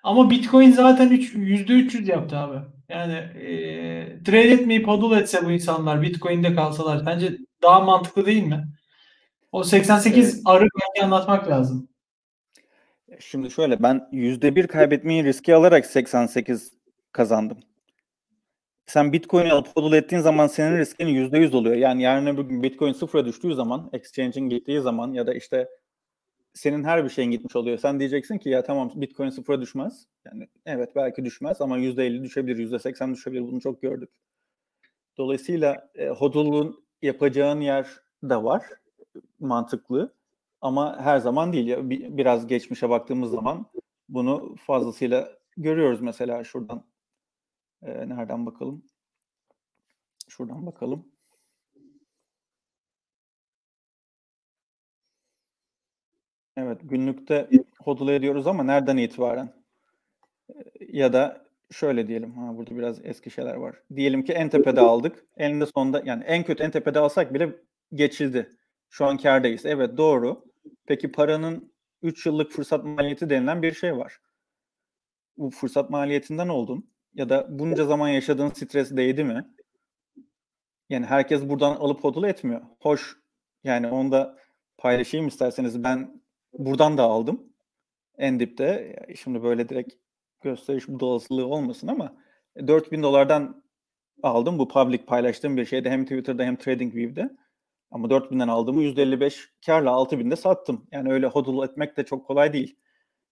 [0.02, 2.58] Ama Bitcoin zaten üç- %300 yaptı abi.
[2.88, 8.64] Yani e, trade etmeyip hodl etse bu insanlar Bitcoin'de kalsalar sence daha mantıklı değil mi?
[9.52, 10.42] O 88 Evet.
[10.44, 11.88] arı belki anlatmak lazım.
[13.20, 16.72] Şimdi şöyle ben yüzde bir kaybetmeyi riske alarak 88
[17.12, 17.58] kazandım.
[18.86, 21.76] Sen Bitcoin'i alıp hodl ettiğin zaman senin riskin yüzde yüz oluyor.
[21.76, 25.68] Yani yarın öbür gün Bitcoin sıfıra düştüğü zaman, exchange'in gittiği zaman ya da işte
[26.54, 27.78] senin her bir şeyin gitmiş oluyor.
[27.78, 30.06] Sen diyeceksin ki ya tamam Bitcoin sıfıra düşmez.
[30.24, 33.42] Yani evet belki düşmez ama yüzde elli düşebilir, yüzde seksen düşebilir.
[33.42, 34.10] Bunu çok gördük.
[35.18, 37.86] Dolayısıyla e, hodl'un yapacağın yer
[38.22, 38.62] de var.
[39.40, 40.14] Mantıklı.
[40.60, 41.76] Ama her zaman değil.
[42.16, 43.66] Biraz geçmişe baktığımız zaman
[44.08, 46.84] bunu fazlasıyla görüyoruz mesela şuradan.
[47.82, 48.82] Ee, nereden bakalım?
[50.28, 51.12] Şuradan bakalım.
[56.56, 57.48] Evet, günlükte
[57.84, 59.52] hodl ediyoruz ama nereden itibaren?
[60.80, 62.30] Ee, Ya da şöyle diyelim.
[62.32, 63.76] Ha burada biraz eski şeyler var.
[63.96, 65.24] Diyelim ki en tepede aldık.
[65.36, 67.56] Eninde sonunda yani en kötü en tepede alsak bile
[67.94, 68.50] geçildi.
[68.90, 69.66] Şu an kârdayız.
[69.66, 70.44] Evet doğru.
[70.86, 74.18] Peki paranın 3 yıllık fırsat maliyeti denilen bir şey var.
[75.36, 79.46] Bu fırsat maliyetinden oldun ya da bunca zaman yaşadığın stres değdi mi?
[80.88, 82.62] Yani herkes buradan alıp hodl etmiyor.
[82.80, 83.16] Hoş
[83.64, 84.38] yani onu da
[84.78, 85.84] paylaşayım isterseniz.
[85.84, 87.52] Ben buradan da aldım.
[88.18, 88.96] En dipte.
[89.22, 89.94] Şimdi böyle direkt
[90.42, 92.16] gösteriş bu olasılığı olmasın ama
[92.66, 93.64] 4000 dolardan
[94.22, 94.58] aldım.
[94.58, 97.30] Bu public paylaştığım bir şeyde hem Twitter'da hem TradingView'de.
[97.90, 100.86] Ama 4000'den aldığımı %55 karla 6000'de sattım.
[100.92, 102.78] Yani öyle hodl etmek de çok kolay değil.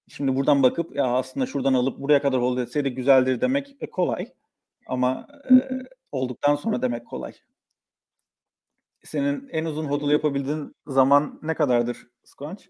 [0.08, 4.32] Şimdi buradan bakıp ya aslında şuradan alıp buraya kadar hold etseydi güzeldir demek e, kolay.
[4.86, 5.54] Ama e,
[6.12, 7.32] olduktan sonra demek kolay.
[9.04, 12.64] Senin en uzun hodl yapabildiğin zaman ne kadardır Squanch?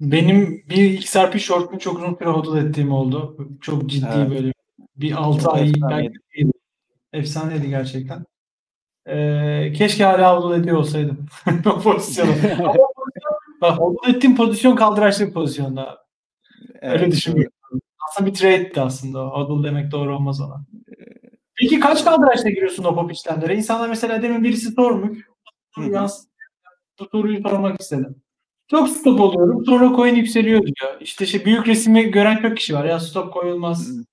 [0.00, 3.48] Benim bir XRP short'unu çok uzun süre hodl ettiğim oldu.
[3.60, 4.30] Çok ciddi Evet.
[4.30, 4.52] böyle
[4.96, 6.14] bir 6 Çok ay efsaneydi.
[6.34, 6.50] belki
[7.12, 8.24] efsaneydi gerçekten.
[9.08, 11.26] Ee, keşke hala hodl ediyor olsaydım.
[11.66, 12.32] o pozisyonu.
[12.58, 12.74] Ama
[13.62, 15.98] hodl ettiğim pozisyon kaldıraçlı bir pozisyonda.
[16.82, 17.52] Öyle Evet, düşünüyorum.
[18.08, 19.24] Aslında bir trade'di aslında.
[19.24, 19.30] o.
[19.48, 20.64] Hodl demek doğru olmaz ona.
[21.54, 23.56] Peki kaç kaldıraçla giriyorsun o pop işlemlere?
[23.56, 25.18] İnsanlar mesela demin birisi sormuş.
[27.00, 28.16] Bu soruyu sormak istedim.
[28.70, 29.64] Çok stop oluyorum.
[29.64, 31.00] Sonra coin yükseliyor diyor.
[31.00, 32.84] İşte şey büyük resmi gören çok kişi var.
[32.84, 33.88] Ya stop koyulmaz.
[33.88, 34.04] Hı.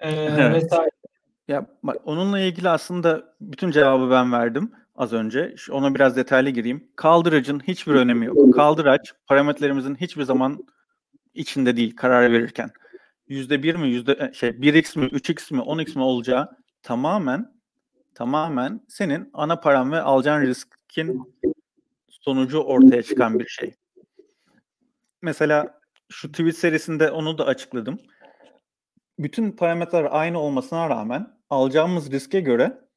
[0.00, 0.64] Ee, Evet.
[0.64, 0.90] vesaire.
[1.48, 5.54] Ya bak onunla ilgili aslında bütün cevabı ben verdim az önce.
[5.70, 6.88] Ona biraz detaylı gireyim.
[6.96, 8.54] Kaldıracın hiçbir önemi yok.
[8.54, 10.66] Kaldıraç parametrelerimizin hiçbir zaman
[11.34, 12.70] içinde değil karar verirken.
[13.28, 16.48] Yüzde bir mi, yüzde şey 1x mi, 3x mi, 10x mi olacağı
[16.82, 17.52] tamamen
[18.14, 21.34] tamamen senin ana paran ve alacağın riskin
[22.08, 23.74] sonucu ortaya çıkan bir şey.
[25.22, 27.98] Mesela şu tweet serisinde onu da açıkladım.
[29.18, 32.87] Bütün parametreler aynı olmasına rağmen alacağımız riske göre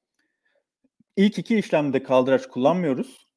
[1.15, 3.27] ilk iki işlemde kaldıraç kullanmıyoruz.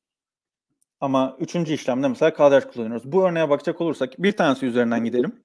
[1.00, 3.12] Ama üçüncü işlemde mesela kaldıraç kullanıyoruz.
[3.12, 5.44] Bu örneğe bakacak olursak bir tanesi üzerinden gidelim.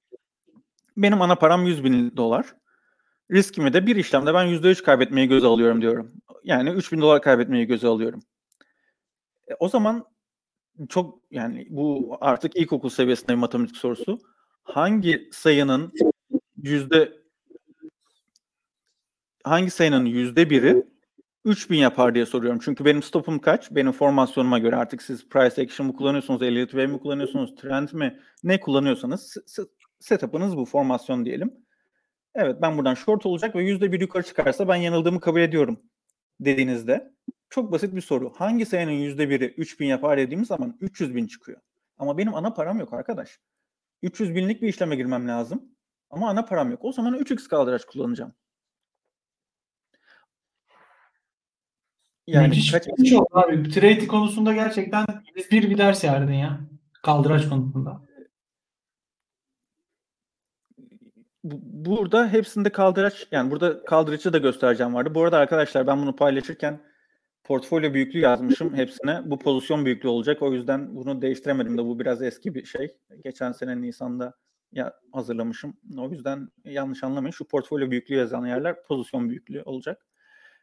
[0.96, 2.54] Benim ana param 100 bin dolar.
[3.30, 6.12] Riskimi de bir işlemde ben %3 kaybetmeyi göze alıyorum diyorum.
[6.44, 8.22] Yani 3000 dolar kaybetmeyi göze alıyorum.
[9.48, 10.06] E, o zaman
[10.88, 14.18] çok yani bu artık ilkokul seviyesinde bir matematik sorusu.
[14.62, 15.92] Hangi sayının
[16.56, 17.12] yüzde
[19.44, 20.86] hangi sayının yüzde biri
[21.44, 22.60] 3000 yapar diye soruyorum.
[22.64, 23.70] Çünkü benim stopum kaç?
[23.70, 28.20] Benim formasyonuma göre artık siz price action mı kullanıyorsunuz, Elliott Wave mi kullanıyorsunuz, trend mi?
[28.44, 29.36] Ne kullanıyorsanız
[30.00, 31.54] setup'ınız bu formasyon diyelim.
[32.34, 35.80] Evet ben buradan short olacak ve yüzde bir yukarı çıkarsa ben yanıldığımı kabul ediyorum
[36.40, 37.12] dediğinizde
[37.50, 38.32] çok basit bir soru.
[38.36, 41.60] Hangi yüzde biri 3000 yapar dediğimiz zaman 300 bin çıkıyor.
[41.98, 43.40] Ama benim ana param yok arkadaş.
[44.02, 45.62] 300 binlik bir işleme girmem lazım.
[46.10, 46.84] Ama ana param yok.
[46.84, 48.32] O zaman 3x kaldıraç kullanacağım.
[52.30, 53.70] Yani Müthiş kaç bir şey oldu abi.
[53.70, 55.06] Trade konusunda gerçekten
[55.50, 56.60] bir bir ders verdin ya.
[57.02, 58.00] Kaldıraç konusunda.
[61.44, 65.14] Burada hepsinde kaldıraç yani burada kaldıraçı da göstereceğim vardı.
[65.14, 66.80] Bu arada arkadaşlar ben bunu paylaşırken
[67.44, 69.30] portfolyo büyüklüğü yazmışım hepsine.
[69.30, 70.42] Bu pozisyon büyüklüğü olacak.
[70.42, 72.96] O yüzden bunu değiştiremedim de bu biraz eski bir şey.
[73.24, 74.34] Geçen sene Nisan'da
[74.72, 75.76] ya hazırlamışım.
[75.98, 77.32] O yüzden yanlış anlamayın.
[77.32, 80.06] Şu portfolyo büyüklüğü yazan yerler pozisyon büyüklüğü olacak.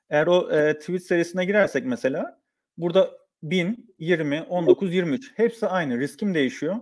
[0.10, 2.42] Eğer o e, tweet serisine girersek mesela
[2.78, 3.12] burada
[3.44, 6.00] 1000, 20, 19, 23 hepsi aynı.
[6.00, 6.76] Riskim değişiyor.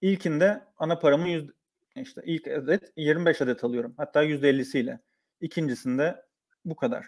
[0.00, 1.52] İlkinde ana paramın yüzde,
[1.96, 3.94] işte ilk adet 25 adet alıyorum.
[3.96, 4.98] Hatta %50'siyle.
[5.40, 6.22] İkincisinde
[6.64, 7.06] bu kadar.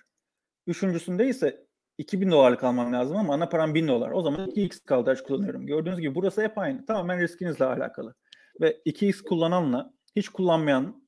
[0.67, 1.67] Üçüncüsünde ise
[1.99, 4.11] 2000 dolarlık almam lazım ama ana param 1000 dolar.
[4.11, 5.67] O zaman 2x kaldıraç kullanıyorum.
[5.67, 6.87] Gördüğünüz gibi burası hep aynı.
[6.87, 8.15] Tamamen riskinizle alakalı.
[8.61, 11.05] Ve 2x kullananla hiç kullanmayan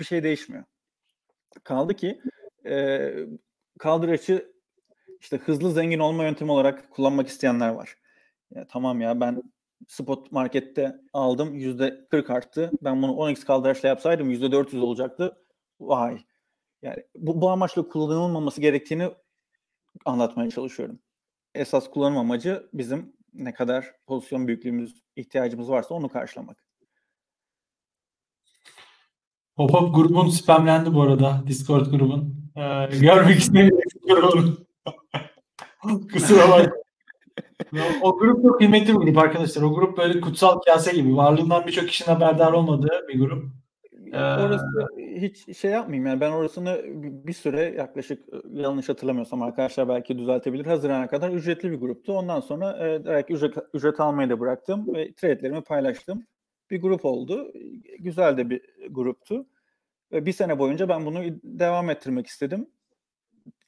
[0.00, 0.64] bir şey değişmiyor.
[1.64, 2.20] Kaldı ki
[2.66, 3.10] e,
[3.78, 4.52] kaldıraçı
[5.20, 7.94] işte hızlı zengin olma yöntemi olarak kullanmak isteyenler var.
[8.54, 9.42] Ya, tamam ya ben
[9.88, 12.70] spot markette aldım yüzde 40 arttı.
[12.82, 15.36] Ben bunu 10x kaldıraçla yapsaydım yüzde 400 olacaktı.
[15.80, 16.18] Vay.
[16.82, 19.10] Yani bu, bu amaçla kullanılmaması gerektiğini
[20.04, 20.98] anlatmaya çalışıyorum.
[21.54, 26.64] Esas kullanım amacı bizim ne kadar pozisyon büyüklüğümüz, ihtiyacımız varsa onu karşılamak.
[29.56, 31.42] Hop Hop grubun spamlendi bu arada.
[31.46, 32.37] Discord grubun.
[32.58, 34.58] Ee, görmek istemiyorum.
[36.12, 36.72] Kusura bakma.
[38.02, 39.62] o grup çok kıymetli bir grup arkadaşlar.
[39.62, 41.16] O grup böyle kutsal kase gibi.
[41.16, 43.44] Varlığından birçok kişinin haberdar olmadığı bir grup.
[44.12, 44.66] Ee, orası
[44.98, 46.80] hiç şey yapmayayım yani ben orasını
[47.26, 50.66] bir süre yaklaşık yanlış hatırlamıyorsam arkadaşlar belki düzeltebilir.
[50.66, 52.12] Hazirana kadar ücretli bir gruptu.
[52.12, 56.26] Ondan sonra e, direkt ücret, ücret almayı da bıraktım ve trade'lerimi paylaştım.
[56.70, 57.52] Bir grup oldu.
[57.98, 59.46] Güzel de bir gruptu.
[60.12, 62.68] Ve bir sene boyunca ben bunu devam ettirmek istedim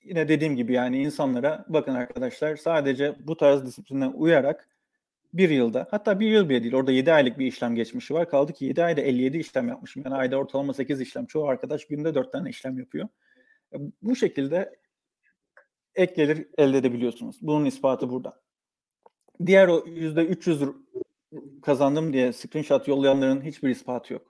[0.04, 4.68] yine dediğim gibi yani insanlara bakın arkadaşlar sadece bu tarz disipline uyarak
[5.34, 8.30] bir yılda hatta bir yıl bile değil orada 7 aylık bir işlem geçmişi var.
[8.30, 10.02] Kaldı ki 7 ayda 57 işlem yapmışım.
[10.04, 11.26] Yani ayda ortalama 8 işlem.
[11.26, 13.08] Çoğu arkadaş günde 4 tane işlem yapıyor.
[13.74, 14.76] E, bu şekilde
[15.94, 17.36] ek gelir elde edebiliyorsunuz.
[17.42, 18.40] Bunun ispatı burada.
[19.46, 20.74] Diğer o %300
[21.62, 24.29] kazandım diye screenshot yollayanların hiçbir ispatı yok.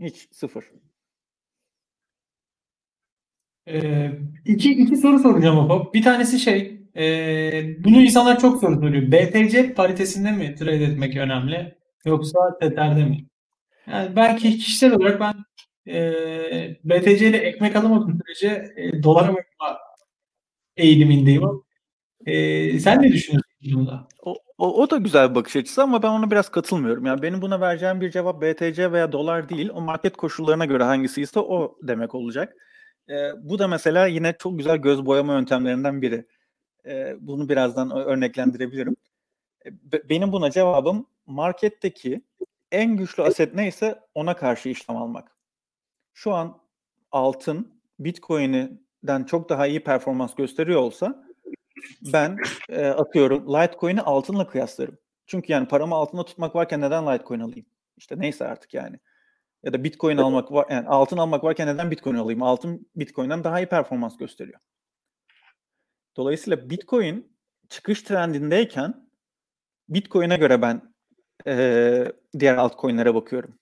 [0.00, 0.64] Hiç sıfır.
[3.68, 4.10] Ee,
[4.44, 5.94] iki, iki soru soracağım Hop.
[5.94, 9.12] Bir tanesi şey, e, bunu insanlar çok soru soruyor.
[9.12, 13.26] BTC paritesinde mi trade etmek önemli yoksa Tether'de mi?
[13.88, 15.34] Yani belki kişisel olarak ben
[15.94, 19.78] e, BTC ile ekmek alamadığım sürece e, dolara bakma
[20.76, 21.42] eğilimindeyim.
[22.26, 24.08] E, sen ne düşünüyorsun bunda?
[24.22, 27.06] O, o, o da güzel bir bakış açısı ama ben ona biraz katılmıyorum.
[27.06, 29.70] Yani benim buna vereceğim bir cevap BTC veya dolar değil.
[29.74, 32.56] O market koşullarına göre hangisi ise o demek olacak.
[33.08, 36.26] E, bu da mesela yine çok güzel göz boyama yöntemlerinden biri.
[36.86, 38.96] E, bunu birazdan örneklendirebilirim.
[39.66, 39.70] E,
[40.08, 42.20] benim buna cevabım marketteki
[42.72, 45.36] en güçlü aset neyse ona karşı işlem almak.
[46.14, 46.58] Şu an
[47.12, 51.25] altın Bitcoin'den çok daha iyi performans gösteriyor olsa
[52.12, 54.98] ben e, atıyorum Litecoin'i altınla kıyaslarım.
[55.26, 57.66] Çünkü yani paramı altında tutmak varken neden Litecoin alayım?
[57.96, 58.98] İşte neyse artık yani
[59.62, 62.42] ya da Bitcoin almak var yani altın almak varken neden Bitcoin alayım?
[62.42, 64.60] Altın Bitcoin'den daha iyi performans gösteriyor.
[66.16, 67.36] Dolayısıyla Bitcoin
[67.68, 69.10] çıkış trendindeyken
[69.88, 70.94] Bitcoin'e göre ben
[71.46, 73.58] e, diğer altcoin'lere bakıyorum.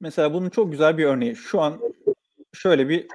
[0.00, 1.36] Mesela bunun çok güzel bir örneği.
[1.36, 1.80] Şu an
[2.52, 3.06] şöyle bir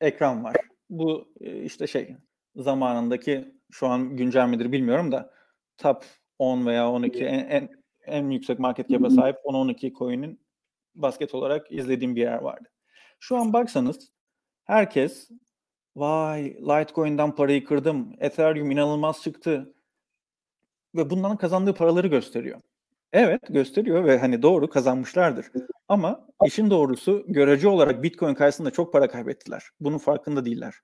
[0.00, 0.56] ekran var.
[0.90, 2.16] Bu işte şey
[2.56, 5.30] zamanındaki şu an güncel midir bilmiyorum da
[5.76, 6.04] top
[6.38, 7.68] 10 veya 12 en, en,
[8.06, 10.40] en yüksek market cap'a sahip 10-12 coin'in
[10.94, 12.68] basket olarak izlediğim bir yer vardı.
[13.20, 14.10] Şu an baksanız
[14.64, 15.30] herkes
[15.96, 18.16] vay Litecoin'den parayı kırdım.
[18.18, 19.74] Ethereum inanılmaz çıktı.
[20.94, 22.60] Ve bundan kazandığı paraları gösteriyor.
[23.12, 25.46] Evet gösteriyor ve hani doğru kazanmışlardır.
[25.88, 29.64] Ama işin doğrusu görece olarak Bitcoin karşısında çok para kaybettiler.
[29.80, 30.74] Bunun farkında değiller.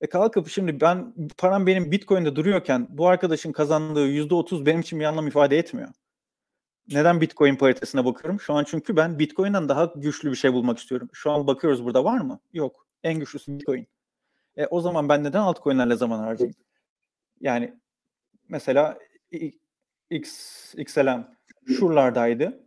[0.00, 5.04] E kalkıp şimdi ben param benim Bitcoin'de duruyorken bu arkadaşın kazandığı %30 benim için bir
[5.04, 5.88] anlam ifade etmiyor.
[6.88, 8.40] Neden Bitcoin paritesine bakıyorum?
[8.40, 11.08] Şu an çünkü ben Bitcoin'den daha güçlü bir şey bulmak istiyorum.
[11.12, 12.40] Şu an bakıyoruz burada var mı?
[12.52, 12.86] Yok.
[13.02, 13.86] En güçlüsü Bitcoin.
[14.56, 16.56] E, o zaman ben neden altcoin'lerle zaman harcayayım?
[17.40, 17.74] Yani
[18.48, 18.98] mesela
[20.10, 21.24] X, XLM
[21.78, 22.65] şuralardaydı.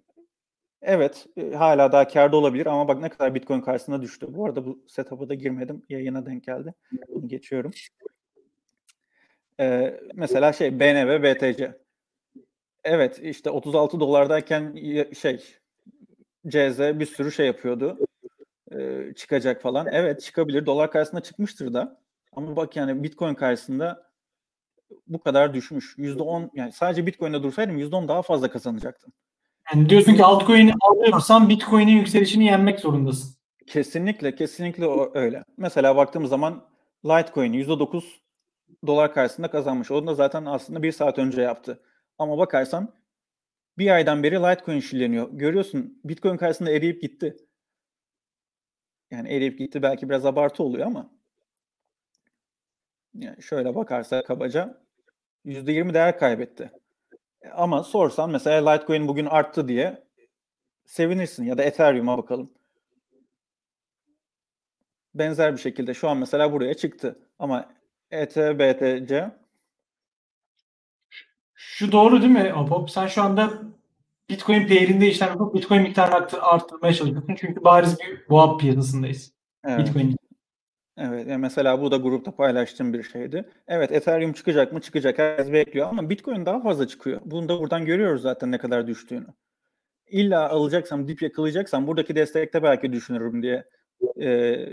[0.81, 4.27] Evet e, hala daha karda olabilir ama bak ne kadar Bitcoin karşısına düştü.
[4.29, 5.83] Bu arada bu setup'a da girmedim.
[5.89, 6.73] Yayına denk geldi.
[7.09, 7.71] Bunu geçiyorum.
[9.59, 11.77] Ee, mesela şey BNB, BTC.
[12.83, 14.75] Evet işte 36 dolardayken
[15.13, 15.37] şey
[16.47, 17.97] CZ bir sürü şey yapıyordu.
[18.71, 19.87] Ee, çıkacak falan.
[19.91, 20.65] Evet çıkabilir.
[20.65, 22.01] Dolar karşısında çıkmıştır da.
[22.31, 24.09] Ama bak yani Bitcoin karşısında
[25.07, 25.95] bu kadar düşmüş.
[25.97, 29.13] %10 yani sadece Bitcoin'de dursaydım %10 daha fazla kazanacaktım.
[29.73, 33.35] Yani diyorsun ki altcoin'i alıyorsan Bitcoin'in yükselişini yenmek zorundasın.
[33.67, 35.43] Kesinlikle, kesinlikle öyle.
[35.57, 36.65] Mesela baktığımız zaman
[37.05, 38.21] Litecoin %9
[38.87, 39.91] dolar karşısında kazanmış.
[39.91, 41.81] Onu da zaten aslında bir saat önce yaptı.
[42.17, 42.93] Ama bakarsan
[43.77, 45.29] bir aydan beri Litecoin işleniyor.
[45.31, 47.37] Görüyorsun Bitcoin karşısında eriyip gitti.
[49.11, 51.09] Yani eriyip gitti belki biraz abartı oluyor ama
[53.13, 54.81] yani şöyle bakarsak kabaca
[55.45, 56.71] %20 değer kaybetti.
[57.55, 60.03] Ama sorsan mesela Litecoin bugün arttı diye
[60.85, 62.49] sevinirsin ya da Ethereum'a bakalım.
[65.15, 67.19] Benzer bir şekilde şu an mesela buraya çıktı.
[67.39, 67.73] Ama
[68.11, 69.31] ETH, BTC
[71.53, 72.89] şu doğru değil mi Hop?
[72.89, 73.61] Sen şu anda
[74.29, 77.35] Bitcoin pair'inde işlem yapıp Bitcoin miktarını arttırmaya çalışıyorsun.
[77.35, 79.33] Çünkü bariz bir boğa piyasasındayız.
[79.63, 79.79] Evet.
[79.79, 80.18] Bitcoin.
[81.01, 81.27] Evet.
[81.39, 83.49] Mesela bu da grupta paylaştığım bir şeydi.
[83.67, 84.81] Evet Ethereum çıkacak mı?
[84.81, 85.17] Çıkacak.
[85.17, 87.21] Herkes bekliyor ama Bitcoin daha fazla çıkıyor.
[87.25, 89.27] Bunu da buradan görüyoruz zaten ne kadar düştüğünü.
[90.07, 93.65] İlla alacaksam, dip yakalayacaksam buradaki destekte belki düşünürüm diye
[94.21, 94.65] e,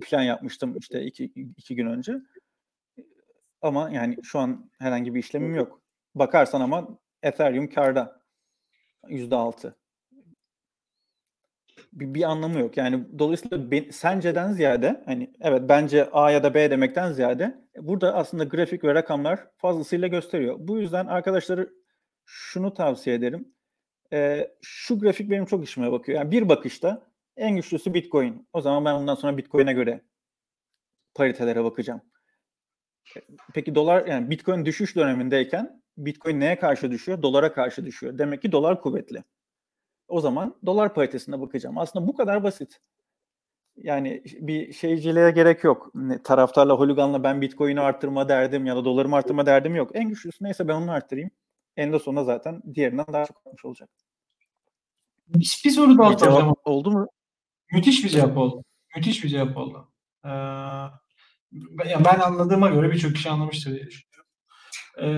[0.00, 1.24] plan yapmıştım işte iki,
[1.56, 2.14] iki gün önce.
[3.62, 5.82] Ama yani şu an herhangi bir işlemim yok.
[6.14, 8.20] Bakarsan ama Ethereum karda.
[9.08, 9.76] Yüzde altı.
[11.92, 12.76] Bir, bir anlamı yok.
[12.76, 18.14] Yani dolayısıyla ben, senceden ziyade hani evet bence A ya da B demekten ziyade burada
[18.14, 20.56] aslında grafik ve rakamlar fazlasıyla gösteriyor.
[20.58, 21.70] Bu yüzden arkadaşları
[22.26, 23.54] şunu tavsiye ederim.
[24.12, 26.18] Ee, şu grafik benim çok işime bakıyor.
[26.18, 28.48] Yani bir bakışta en güçlüsü Bitcoin.
[28.52, 30.00] O zaman ben ondan sonra Bitcoin'e göre
[31.14, 32.00] paritelere bakacağım.
[33.54, 37.22] Peki dolar yani Bitcoin düşüş dönemindeyken Bitcoin neye karşı düşüyor?
[37.22, 38.18] Dolara karşı düşüyor.
[38.18, 39.24] Demek ki dolar kuvvetli.
[40.10, 41.78] O zaman dolar paritesine bakacağım.
[41.78, 42.80] Aslında bu kadar basit.
[43.76, 45.92] Yani bir şeyciliğe gerek yok.
[46.24, 49.90] Taraftarla, holiganla ben Bitcoin'i arttırma derdim ya da dolarımı arttırma derdim yok.
[49.94, 51.30] En güçlüsü neyse ben onu arttırayım.
[51.76, 53.90] En de sonunda zaten diğerinden daha çok olmuş olacak.
[55.28, 56.54] Bir, bir soru daha soracağım.
[56.64, 57.06] Oldu mu?
[57.72, 58.64] Müthiş bir cevap oldu.
[58.96, 59.88] Müthiş bir cevap oldu.
[60.24, 60.28] Ee,
[62.04, 64.30] ben anladığıma göre birçok kişi anlamıştır diye düşünüyorum.
[64.98, 65.08] Ee,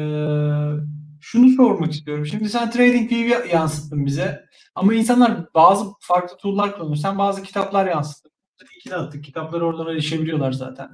[1.23, 2.27] şunu sormak istiyorum.
[2.27, 4.45] Şimdi sen TradingView'i yansıttın bize.
[4.75, 6.97] Ama insanlar bazı farklı tool'lar kullanıyor.
[6.97, 8.33] Sen bazı kitaplar yansıttın.
[8.77, 9.25] İkili attık.
[9.25, 10.89] Kitapları oradan erişebiliyorlar zaten.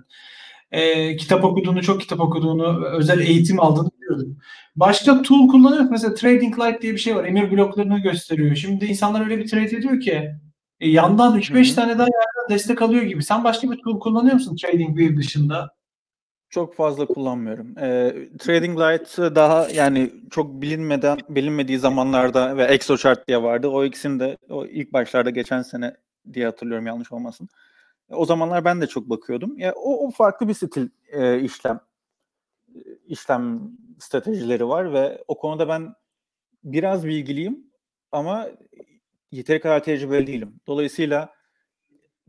[0.70, 4.38] Ee, kitap okuduğunu, çok kitap okuduğunu, özel eğitim aldığını biliyordum.
[4.76, 7.24] Başka tool kullanıyor Mesela Trading Light diye bir şey var.
[7.24, 8.56] Emir bloklarını gösteriyor.
[8.56, 10.30] Şimdi insanlar öyle bir trade ediyor ki
[10.80, 13.22] e, yandan 3-5 tane daha yerden destek alıyor gibi.
[13.22, 15.77] Sen başka bir tool kullanıyor musun TradingView dışında?
[16.51, 17.78] Çok fazla kullanmıyorum.
[17.78, 23.68] E, Trading Light daha yani çok bilinmeden bilinmediği zamanlarda ve ExoChart diye vardı.
[23.68, 25.96] O ikisini de o ilk başlarda geçen sene
[26.32, 27.49] diye hatırlıyorum yanlış olmasın.
[28.11, 29.59] O zamanlar ben de çok bakıyordum.
[29.59, 31.80] Ya o, o farklı bir stil e, işlem
[33.07, 33.61] işlem
[33.99, 35.94] stratejileri var ve o konuda ben
[36.64, 37.66] biraz bilgiliyim
[38.12, 38.49] ama
[39.32, 40.61] yeteri kadar tecrübeli değilim.
[40.66, 41.32] Dolayısıyla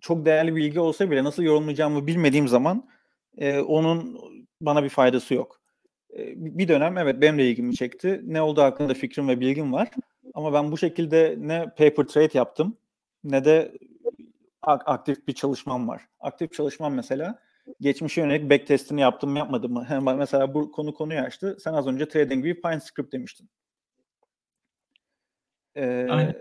[0.01, 2.83] çok değerli bilgi olsa bile nasıl yorumlayacağımı bilmediğim zaman
[3.37, 4.19] e, onun
[4.61, 5.61] bana bir faydası yok.
[6.17, 8.21] E, bir dönem evet benim de ilgimi çekti.
[8.23, 9.89] Ne olduğu hakkında fikrim ve bilgim var.
[10.33, 12.77] Ama ben bu şekilde ne paper trade yaptım
[13.23, 13.71] ne de
[14.61, 16.07] aktif bir çalışmam var.
[16.19, 17.39] Aktif çalışmam mesela
[17.81, 20.15] geçmişe yönelik back testini yaptım mı yapmadım mı?
[20.17, 21.57] mesela bu konu konuyu açtı.
[21.59, 23.49] Sen az önce TradingView Pine Script demiştin.
[25.77, 26.35] Ee,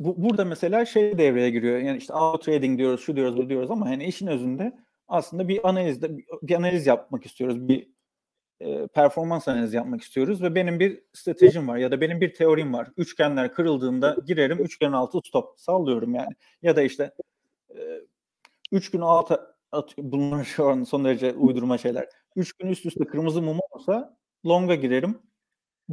[0.00, 1.78] bu, burada mesela şey devreye giriyor.
[1.78, 4.72] Yani işte auto trading diyoruz, şu diyoruz, bu diyoruz ama hani işin özünde
[5.10, 7.68] aslında bir analizde bir analiz yapmak istiyoruz.
[7.68, 7.90] Bir
[8.60, 12.74] e, performans analizi yapmak istiyoruz ve benim bir stratejim var ya da benim bir teorim
[12.74, 12.88] var.
[12.96, 15.60] Üçgenler kırıldığında girerim, üçgenin altı stop.
[15.60, 16.34] Sallıyorum yani.
[16.62, 17.12] Ya da işte
[17.76, 18.00] e,
[18.72, 19.40] üç gün altı
[19.72, 22.08] at, bunlar şu an son derece uydurma şeyler.
[22.36, 25.18] Üç gün üst üste kırmızı mum olsa longa girerim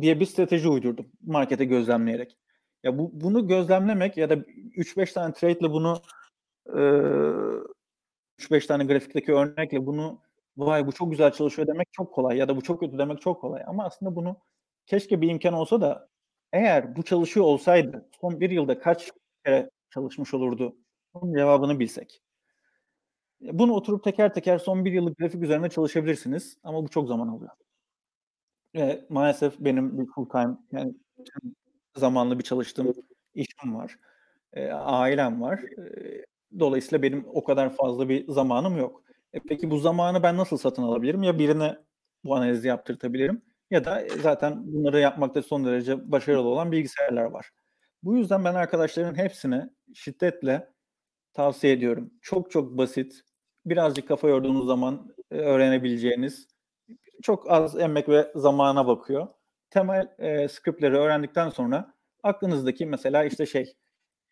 [0.02, 2.38] diye bir strateji uydurdum markete gözlemleyerek.
[2.84, 6.02] Ya bu bunu gözlemlemek ya da 3-5 tane trade ile bunu
[6.68, 6.82] e,
[8.40, 10.22] 3-5 tane grafikteki örnekle bunu
[10.58, 13.42] vay bu çok güzel çalışıyor demek çok kolay ya da bu çok kötü demek çok
[13.42, 13.64] kolay.
[13.68, 14.38] Ama aslında bunu
[14.86, 16.10] keşke bir imkan olsa da
[16.54, 19.12] eğer bu çalışıyor olsaydı son bir yılda kaç
[19.46, 20.76] kere çalışmış olurdu?
[21.14, 22.22] Onun cevabını bilsek.
[23.42, 27.52] Bunu oturup teker teker son bir yıllık grafik üzerine çalışabilirsiniz ama bu çok zaman alıyor.
[28.76, 30.96] Ve maalesef benim bir full time yani
[31.96, 32.94] zamanlı bir çalıştığım
[33.34, 34.00] işim var.
[34.54, 35.60] E, ailem var.
[35.60, 36.26] E,
[36.60, 39.04] dolayısıyla benim o kadar fazla bir zamanım yok.
[39.34, 41.24] E, peki bu zamanı ben nasıl satın alabilirim?
[41.24, 41.78] Ya birine
[42.24, 43.42] bu analizi yaptırtabilirim
[43.72, 47.50] ya da zaten bunları yapmakta son derece başarılı olan bilgisayarlar var.
[48.04, 50.70] Bu yüzden ben arkadaşların hepsine şiddetle
[51.34, 52.12] tavsiye ediyorum.
[52.22, 53.22] Çok çok basit,
[53.66, 56.48] birazcık kafa yorduğunuz zaman e, öğrenebileceğiniz,
[57.24, 59.28] çok az emek ve zamana bakıyor.
[59.70, 61.94] Temel e, scriptleri öğrendikten sonra
[62.24, 63.74] aklınızdaki mesela işte şey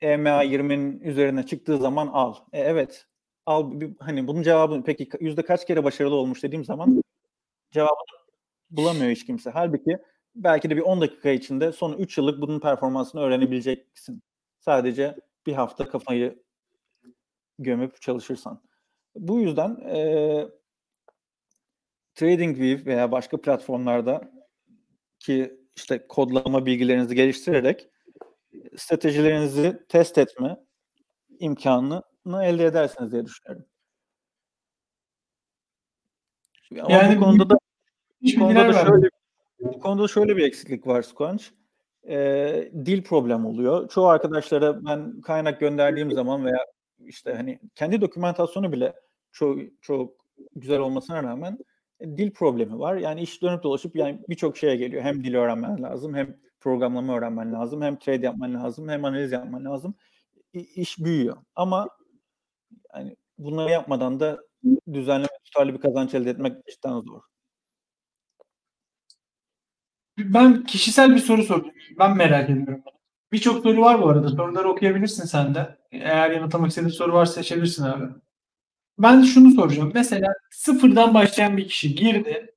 [0.02, 2.36] EMA 20'nin üzerine çıktığı zaman al.
[2.54, 3.08] E, evet.
[3.46, 7.04] Al hani bunun cevabını peki yüzde kaç kere başarılı olmuş dediğim zaman
[7.72, 8.26] cevabını
[8.70, 9.50] bulamıyor hiç kimse.
[9.50, 9.98] Halbuki
[10.36, 14.24] belki de bir 10 dakika içinde son 3 yıllık bunun performansını öğrenebileceksin.
[14.60, 15.16] Sadece
[15.46, 16.44] bir hafta kafayı
[17.60, 18.62] gömüp çalışırsan.
[19.16, 20.48] Bu yüzden e,
[22.16, 24.32] TradingView veya başka platformlarda
[25.20, 27.90] ki işte kodlama bilgilerinizi geliştirerek
[28.78, 30.58] stratejilerinizi test etme
[31.40, 32.04] imkanını
[32.44, 33.66] elde edersiniz diye düşünüyorum.
[36.82, 37.58] Ama yani bu konuda da
[38.22, 39.10] bu konuda da şöyle
[39.60, 41.44] bu konuda şöyle bir eksiklik var Squanch.
[42.08, 43.90] Ee, dil problem oluyor.
[43.90, 46.66] Çoğu arkadaşlara ben kaynak gönderdiğim zaman veya
[47.00, 48.94] işte hani kendi dokümantasyonu bile
[49.32, 51.58] çok çok güzel olmasına rağmen
[52.02, 52.96] dil problemi var.
[52.96, 55.04] Yani iş dönüp dolaşıp yani birçok şeye geliyor.
[55.04, 59.66] Hem dil öğrenmen lazım, hem programlama öğrenmen lazım, hem trade yapman lazım, hem analiz yapman
[59.66, 59.96] lazım.
[60.54, 61.38] İş büyüyor.
[61.56, 61.90] Ama
[62.96, 64.40] yani bunları yapmadan da
[64.94, 67.22] düzenli tutarlı bir kazanç elde etmek cidden zor.
[70.18, 71.72] Ben kişisel bir soru sordum.
[72.00, 72.84] Ben merak ediyorum.
[73.32, 74.30] Birçok soru var bu arada.
[74.30, 75.78] Soruları okuyabilirsin sen de.
[75.92, 78.06] Eğer yanıtlamak istediğin soru varsa seçebilirsin abi.
[79.00, 79.92] Ben şunu soracağım.
[79.94, 82.55] Mesela sıfırdan başlayan bir kişi girdi.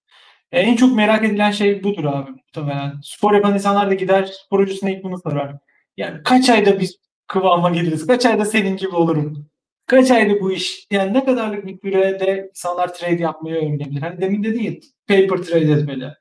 [0.53, 3.01] E, en çok merak edilen şey budur abi muhtemelen.
[3.03, 5.57] Spor yapan insanlar da gider spor hocasına ilk bunu sorar.
[5.97, 6.97] Yani kaç ayda biz
[7.27, 8.07] kıvama geliriz?
[8.07, 9.47] Kaç ayda senin gibi olurum?
[9.87, 10.87] Kaç ayda bu iş?
[10.91, 14.01] Yani ne kadarlık bir sürede insanlar trade yapmayı öğrenebilir?
[14.01, 14.73] Hani demin dedin ya
[15.09, 16.13] paper trade etmeli.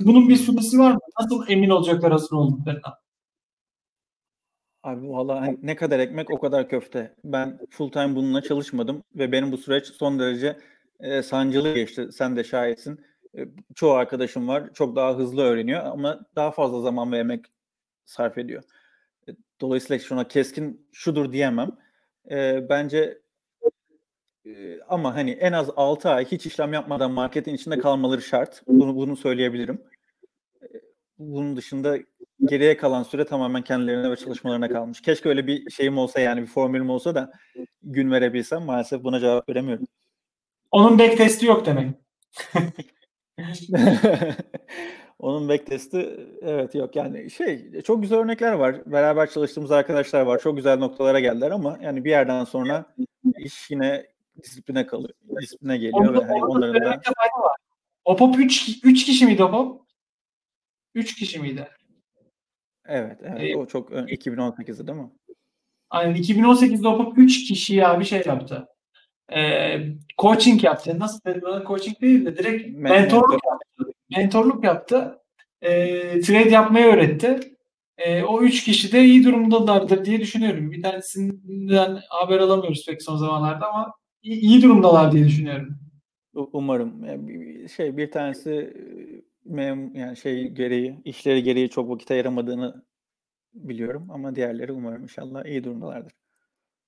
[0.00, 0.98] Bunun bir süresi var mı?
[1.20, 2.94] Nasıl emin olacaklar hazır olduklarından?
[4.82, 7.14] Abi valla hani ne kadar ekmek o kadar köfte.
[7.24, 10.56] Ben full time bununla çalışmadım ve benim bu süreç son derece
[11.00, 12.08] e, sancılı geçti.
[12.12, 13.00] Sen de şahitsin.
[13.74, 14.74] Çoğu arkadaşım var.
[14.74, 17.44] Çok daha hızlı öğreniyor ama daha fazla zaman ve emek
[18.04, 18.62] sarf ediyor.
[19.60, 21.70] Dolayısıyla şuna keskin şudur diyemem.
[22.30, 23.18] E, bence
[24.46, 28.62] e, ama hani en az 6 ay hiç işlem yapmadan marketin içinde kalmaları şart.
[28.66, 29.82] Bunu bunu söyleyebilirim.
[30.62, 30.66] E,
[31.18, 31.98] bunun dışında
[32.44, 35.00] geriye kalan süre tamamen kendilerine ve çalışmalarına kalmış.
[35.02, 37.32] Keşke öyle bir şeyim olsa yani bir formülüm olsa da
[37.82, 39.88] gün verebilsem maalesef buna cevap veremiyorum.
[40.70, 41.94] Onun back testi yok demek.
[45.18, 48.76] Onun back testi evet yok yani şey çok güzel örnekler var.
[48.86, 50.38] Beraber çalıştığımız arkadaşlar var.
[50.38, 52.94] Çok güzel noktalara geldiler ama yani bir yerden sonra
[53.38, 54.06] iş yine
[54.42, 55.14] disipline kalıyor.
[55.40, 57.00] Disipline geliyor Onda, ve hani onların da
[58.04, 59.82] Opop 3 3 kişi miydi Opop?
[60.94, 61.68] 3 kişi miydi?
[62.86, 63.40] Evet, evet.
[63.40, 65.10] Ee, o çok 2018'de değil mi?
[65.90, 68.68] Aynen 2018'de Opop 3 kişi ya bir şey yaptı.
[69.36, 69.80] Ee,
[70.18, 70.98] coaching yaptı.
[70.98, 73.92] Nasıl dedi bana coaching değil de direkt mentorluk yaptı.
[74.16, 75.18] Mentorluk yaptı.
[75.62, 77.40] Ee, trade yapmayı öğretti.
[77.98, 80.70] Ee, o üç kişi de iyi durumdalardır diye düşünüyorum.
[80.70, 85.78] Bir tanesinden haber alamıyoruz pek son zamanlarda ama iyi, iyi durumdalar diye düşünüyorum.
[86.34, 87.04] Umarım.
[87.04, 88.74] Yani şey bir tanesi
[89.44, 92.84] mem yani şey gereği, işleri gereği çok vakit ayıramadığını
[93.54, 96.12] biliyorum ama diğerleri umarım inşallah iyi durumdalardır.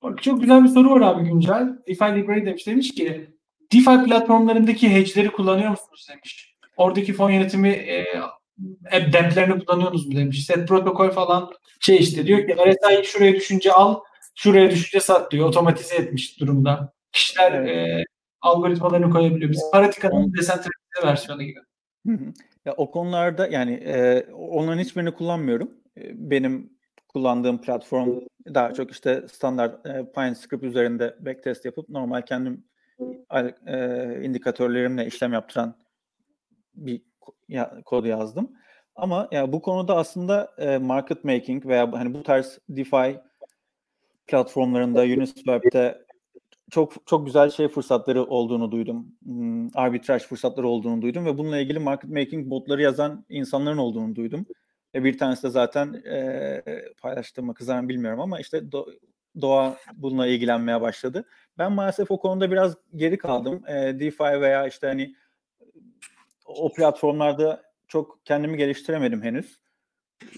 [0.03, 1.69] Bak çok güzel bir soru var abi güncel.
[1.89, 2.67] DeFi Library demiş.
[2.67, 3.31] Demiş ki
[3.73, 6.57] DeFi platformlarındaki hedge'leri kullanıyor musunuz demiş.
[6.77, 8.05] Oradaki fon yönetimi e,
[9.13, 10.47] deplerini kullanıyorsunuz mu demiş.
[10.47, 11.51] Set protokol falan
[11.81, 14.01] şey işte diyor ki RSI şuraya düşünce al,
[14.35, 15.49] şuraya düşünce sat diyor.
[15.49, 16.93] Otomatize etmiş durumda.
[17.13, 17.69] Kişiler evet.
[17.77, 18.05] e,
[18.41, 19.51] algoritmalarını koyabiliyor.
[19.51, 21.59] Biz Paratika'nın desentralize versiyonu gibi.
[22.65, 25.71] Ya o konularda yani e, onların hiçbirini kullanmıyorum.
[25.97, 26.72] E, benim
[27.15, 28.21] kullandığım platform
[28.55, 32.65] daha çok işte standart e, PineScript üzerinde backtest yapıp normal kendim
[33.67, 35.75] e, indikatörlerimle işlem yaptıran
[36.75, 37.03] bir
[37.49, 38.53] ya, kod yazdım.
[38.97, 43.21] Ama ya bu konuda aslında e, market making veya hani bu tarz DeFi
[44.27, 46.05] platformlarında Uniswap'te
[46.71, 49.15] çok çok güzel şey fırsatları olduğunu duydum.
[49.25, 54.47] Hmm, arbitraj fırsatları olduğunu duydum ve bununla ilgili market making botları yazan insanların olduğunu duydum.
[54.95, 56.63] Ve bir tanesi de zaten e,
[57.01, 58.99] paylaştığımı kızarım bilmiyorum ama işte Do-
[59.41, 61.25] Doğa bununla ilgilenmeye başladı.
[61.59, 63.65] Ben maalesef o konuda biraz geri kaldım.
[63.69, 65.15] E, DeFi veya işte hani
[66.47, 69.59] o platformlarda çok kendimi geliştiremedim henüz.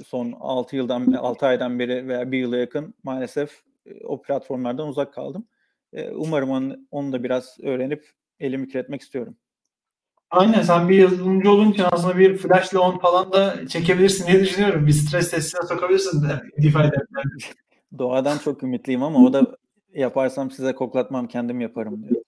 [0.07, 5.15] Son 6 yıldan 6 aydan beri veya bir yıla yakın maalesef e, o platformlardan uzak
[5.15, 5.49] kaldım.
[5.93, 9.37] E, umarım onu, onu da biraz öğrenip elimi kirletmek istiyorum.
[10.35, 14.87] Aynen sen bir yazılımcı olduğun için aslında bir flash loan falan da çekebilirsin diye düşünüyorum.
[14.87, 16.97] Bir stres testine sokabilirsin de DeFi'de.
[17.99, 19.57] Doğadan çok ümitliyim ama o da
[19.95, 22.23] yaparsam size koklatmam kendim yaparım diyor.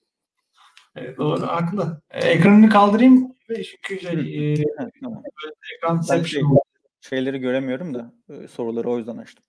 [0.96, 2.00] Evet, doğru haklı.
[2.10, 4.56] E, ekranını kaldırayım çünkü şey, e,
[5.02, 5.22] tamam.
[5.76, 6.42] ekran ben şey,
[7.00, 9.44] şeyleri göremiyorum da e, soruları o yüzden açtım.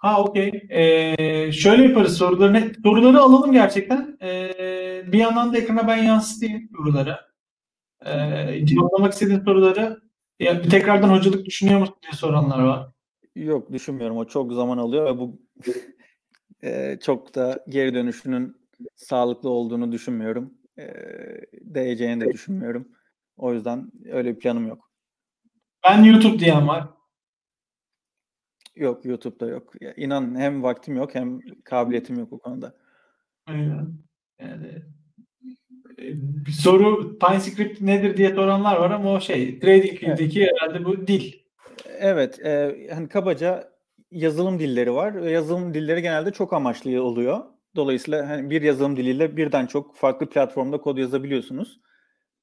[0.00, 0.66] Ha okey.
[0.70, 2.72] Ee, şöyle yaparız soruları.
[2.84, 4.18] Soruları alalım gerçekten.
[4.22, 7.29] Ee, bir yandan da ekrana ben yansıtayım soruları.
[8.06, 10.00] Ee, cevaplamak istediğin soruları
[10.40, 12.92] ya, bir tekrardan hocalık düşünüyor musun diye soranlar var.
[13.36, 14.16] Yok düşünmüyorum.
[14.16, 15.42] O çok zaman alıyor ve bu
[16.62, 18.56] e, çok da geri dönüşünün
[18.96, 20.54] sağlıklı olduğunu düşünmüyorum.
[20.78, 20.86] E,
[21.52, 22.88] değeceğini de düşünmüyorum.
[23.36, 24.90] O yüzden öyle bir planım yok.
[25.84, 26.88] Ben YouTube diyen var.
[28.76, 29.72] Yok YouTube'da yok.
[29.80, 32.74] Ya, inan hem vaktim yok hem kabiliyetim yok o konuda.
[33.46, 33.94] Aynen.
[34.40, 34.82] Yani
[36.60, 40.52] soru PineScript nedir diye soranlar var ama o şey TradingView'deki evet.
[40.60, 41.32] herhalde bu dil.
[41.98, 42.46] Evet.
[42.46, 43.72] E, hani kabaca
[44.10, 45.12] yazılım dilleri var.
[45.12, 47.40] Yazılım dilleri genelde çok amaçlı oluyor.
[47.76, 51.80] Dolayısıyla hani bir yazılım diliyle birden çok farklı platformda kod yazabiliyorsunuz.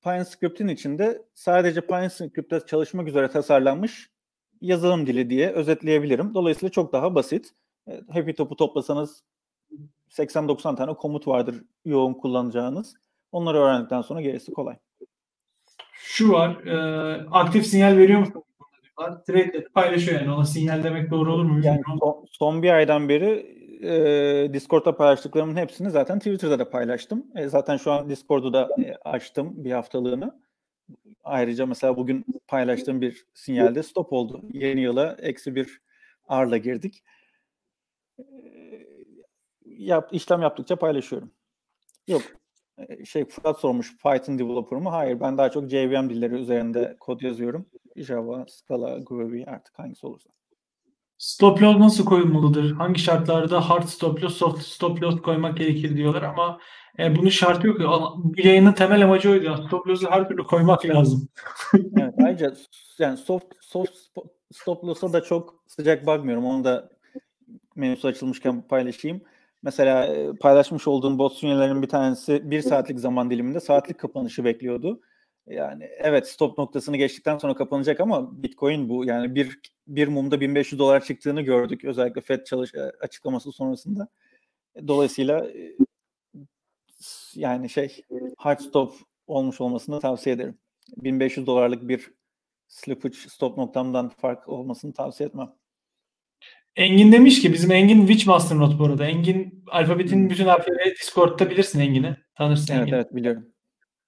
[0.04, 4.10] PineScript'in içinde sadece PineScript'te çalışmak üzere tasarlanmış
[4.62, 6.34] yazılım dili diye özetleyebilirim.
[6.34, 7.54] Dolayısıyla çok daha basit.
[8.10, 9.24] Happy Top'u toplasanız
[10.10, 12.96] 80-90 tane komut vardır yoğun kullanacağınız.
[13.32, 14.76] Onları öğrendikten sonra gerisi kolay.
[15.94, 16.78] Şu var, e,
[17.32, 18.44] aktif sinyal veriyor musun?
[19.28, 20.32] Thread'de paylaşıyor yani.
[20.32, 21.60] Ona sinyal demek doğru olur mu?
[21.64, 27.26] Yani son, son bir aydan beri e, Discord'da paylaştıklarımın hepsini zaten Twitter'da da paylaştım.
[27.36, 30.42] E, zaten şu an Discord'u da e, açtım bir haftalığını.
[31.24, 34.42] Ayrıca mesela bugün paylaştığım bir sinyalde stop oldu.
[34.54, 35.82] Yeni yıla eksi bir
[36.32, 37.04] R'la girdik.
[38.20, 38.24] E,
[39.66, 41.32] yap, işlem yaptıkça paylaşıyorum.
[42.08, 42.22] Yok
[43.06, 44.90] şey Fırat sormuş Python developer mı?
[44.90, 47.66] Hayır ben daha çok JVM dilleri üzerinde kod yazıyorum.
[47.96, 50.30] Java, Scala, Groovy artık hangisi olursa.
[51.18, 52.72] Stop loss nasıl koyulmalıdır?
[52.72, 56.60] Hangi şartlarda hard stop loss, soft stop loss koymak gerekir diyorlar ama
[57.00, 57.80] e, bunun şartı yok.
[58.18, 59.64] Bu yayının temel amacı oydu.
[59.68, 61.28] Stop loss'u her türlü koymak lazım.
[61.74, 62.54] evet, ayrıca
[63.00, 63.94] yani soft, soft
[64.54, 66.46] stop loss'a da çok sıcak bakmıyorum.
[66.46, 66.90] Onu da
[67.76, 69.22] mevzusu açılmışken paylaşayım.
[69.68, 75.02] Mesela paylaşmış olduğum bot sinyallerinin bir tanesi bir saatlik zaman diliminde saatlik kapanışı bekliyordu.
[75.48, 79.06] Yani evet stop noktasını geçtikten sonra kapanacak ama Bitcoin bu.
[79.06, 84.08] Yani bir bir mumda 1500 dolar çıktığını gördük özellikle Fed çalış açıklaması sonrasında.
[84.88, 85.48] Dolayısıyla
[87.36, 88.06] yani şey
[88.38, 88.94] hard stop
[89.28, 90.58] olmuş olmasını tavsiye ederim.
[90.98, 92.12] 1500 dolarlık bir
[92.68, 95.54] slippage stop noktamdan fark olmasını tavsiye etmem.
[96.78, 99.06] Engin demiş ki bizim Engin Witchmaster not bu arada.
[99.06, 100.30] Engin alfabetin hmm.
[100.30, 102.18] bütün harfleri Discord'da bilirsin Engin'i.
[102.36, 102.96] Tanırsın evet, Engin'i.
[102.96, 103.46] Evet biliyorum.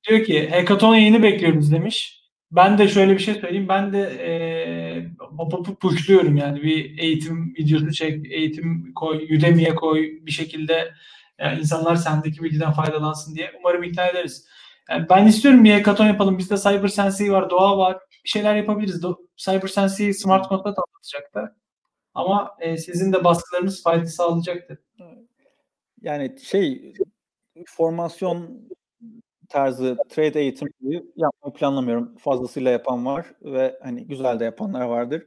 [0.07, 2.19] Diyor ki hackathon yayını bekliyoruz demiş.
[2.51, 3.67] Ben de şöyle bir şey söyleyeyim.
[3.69, 10.93] Ben de e, pushluyorum yani bir eğitim videosu çek, eğitim koy, Udemy'ye koy bir şekilde
[11.39, 13.51] yani insanlar sendeki bilgiden faydalansın diye.
[13.59, 14.47] Umarım ikna ederiz.
[14.89, 16.37] Yani ben istiyorum bir hackathon yapalım.
[16.37, 17.97] Bizde Cyber Sensei var, Doğa var.
[18.23, 19.01] Bir şeyler yapabiliriz.
[19.37, 21.51] Cyber Sensei Smart Contract anlatacaklar.
[22.13, 24.77] Ama e, sizin de baskılarınız fayda sağlayacaktır.
[26.01, 26.93] Yani şey
[27.67, 28.69] formasyon
[29.49, 30.71] tarzı trade eğitimi
[31.15, 32.17] yapmayı planlamıyorum.
[32.17, 35.23] Fazlasıyla yapan var ve hani güzel de yapanlar vardır.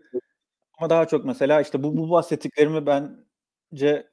[0.79, 4.07] Ama daha çok mesela işte bu, bu bahsettiklerimi bence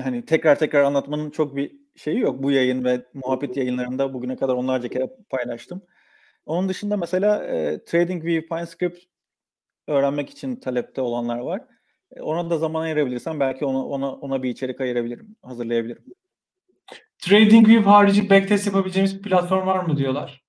[0.00, 2.42] hani tekrar tekrar anlatmanın çok bir şeyi yok.
[2.42, 5.82] Bu yayın ve muhabbet yayınlarında bugüne kadar onlarca kere paylaştım.
[6.46, 9.11] Onun dışında mesela e, TradingView, PineScript
[9.92, 11.60] öğrenmek için talepte olanlar var.
[12.16, 16.04] E, ona da zaman ayırabilirsem belki ona ona ona bir içerik ayırabilirim, hazırlayabilirim.
[17.18, 20.42] TradingView harici backtest yapabileceğimiz platform var mı diyorlar?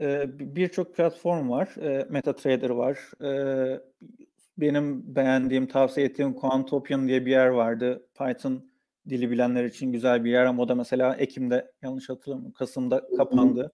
[0.00, 1.68] Ee, Birçok platform var.
[1.82, 2.98] Ee, MetaTrader var.
[3.24, 3.80] Ee,
[4.58, 8.06] benim beğendiğim, tavsiye ettiğim Quantopian diye bir yer vardı.
[8.18, 8.70] Python
[9.08, 12.52] dili bilenler için güzel bir yer ama o da mesela Ekim'de yanlış hatırlamıyorum.
[12.52, 13.72] Kasım'da kapandı.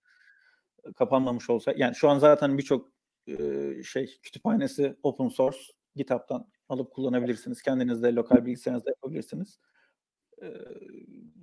[0.96, 1.72] Kapanmamış olsa.
[1.76, 2.93] Yani şu an zaten birçok
[3.26, 5.58] e, şey kütüphanesi open source.
[5.96, 7.62] GitHub'tan alıp kullanabilirsiniz.
[7.62, 9.58] Kendiniz de lokal bilgisayarınızda yapabilirsiniz.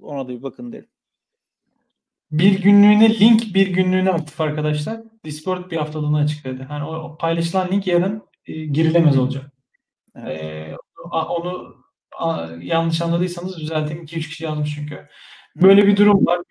[0.02, 0.90] Ona da bir bakın derim.
[2.32, 5.02] Bir günlüğüne link bir günlüğüne aktif arkadaşlar.
[5.26, 6.68] Discord bir haftalığına açıkladı.
[6.70, 9.52] Yani o paylaşılan link yarın e, girilemez olacak.
[10.16, 10.42] Evet.
[10.42, 10.76] E,
[11.12, 11.76] onu
[12.18, 14.04] a, yanlış anladıysanız düzelteyim.
[14.04, 15.08] 2-3 kişi yazmış çünkü.
[15.56, 16.42] Böyle bir durum var.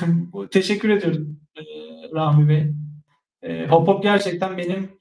[0.50, 1.40] Teşekkür ediyorum
[2.14, 2.72] Rahmi Bey.
[3.42, 5.00] E, Hop Hop gerçekten benim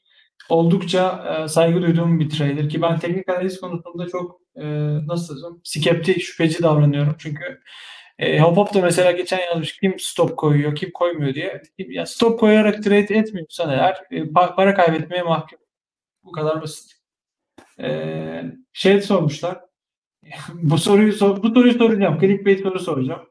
[0.50, 4.66] oldukça e, saygı duyduğum bir trader ki ben teknik analiz konusunda çok e,
[5.08, 7.16] nasıl desem skeptik, şüpheci davranıyorum.
[7.20, 7.60] Çünkü
[8.20, 11.62] e, Hop Hop da mesela geçen yazmış kim stop koyuyor, kim koymuyor diye.
[11.78, 15.60] Ya stop koyarak trade etmiyorsan eğer e, para kaybetmeye mahkum.
[16.24, 16.92] Bu kadar basit.
[17.80, 19.60] E, şey sormuşlar.
[20.54, 22.20] bu soruyu sor, bu soruyu soracağım.
[22.22, 23.22] Clickbait soru soracağım.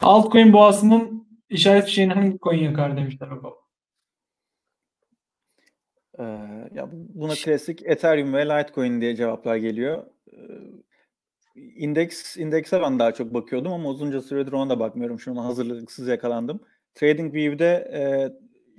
[0.00, 3.61] Altcoin boğasının işaret fişeğini hangi coin yakar demişler Hop Hop.
[6.22, 10.06] Ee, ya buna klasik Ethereum ve Litecoin diye cevaplar geliyor.
[10.32, 10.38] Ee,
[11.56, 15.20] indeks indekse ben daha çok bakıyordum ama uzunca süredir ona da bakmıyorum.
[15.20, 16.60] Şu an hazırlıksız yakalandım.
[16.94, 18.02] TradingView'de e,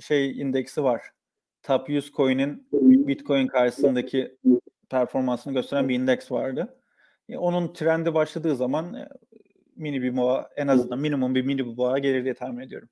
[0.02, 1.02] şey indeksi var.
[1.64, 2.68] Top 100 coin'in
[3.08, 4.38] Bitcoin karşısındaki
[4.90, 6.78] performansını gösteren bir indeks vardı.
[7.30, 9.08] E, onun trendi başladığı zaman e,
[9.76, 12.90] mini bir boğa en azından minimum bir mini bir boğa gelir diye tahmin ediyorum.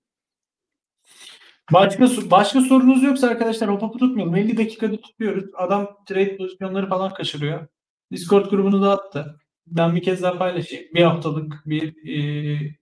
[1.71, 4.35] Başka başka sorunuz yoksa arkadaşlar hop tutmayalım.
[4.35, 5.45] 50 dakikada tutuyoruz.
[5.53, 7.67] Adam trade pozisyonları falan kaçırıyor.
[8.11, 9.39] Discord grubunu da attı.
[9.67, 10.85] Ben bir kez daha paylaşayım.
[10.93, 12.75] Bir haftalık bir e,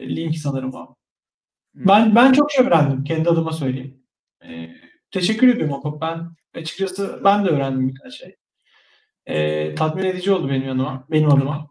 [0.00, 0.96] link sanırım o.
[1.74, 3.04] Ben ben çok şey öğrendim.
[3.04, 4.02] Kendi adıma söyleyeyim.
[4.44, 4.70] E,
[5.10, 6.02] teşekkür ediyorum Hop.
[6.02, 8.36] Ben açıkçası ben de öğrendim birkaç şey.
[9.26, 11.06] E, tatmin edici oldu benim yanıma.
[11.10, 11.70] Benim adıma.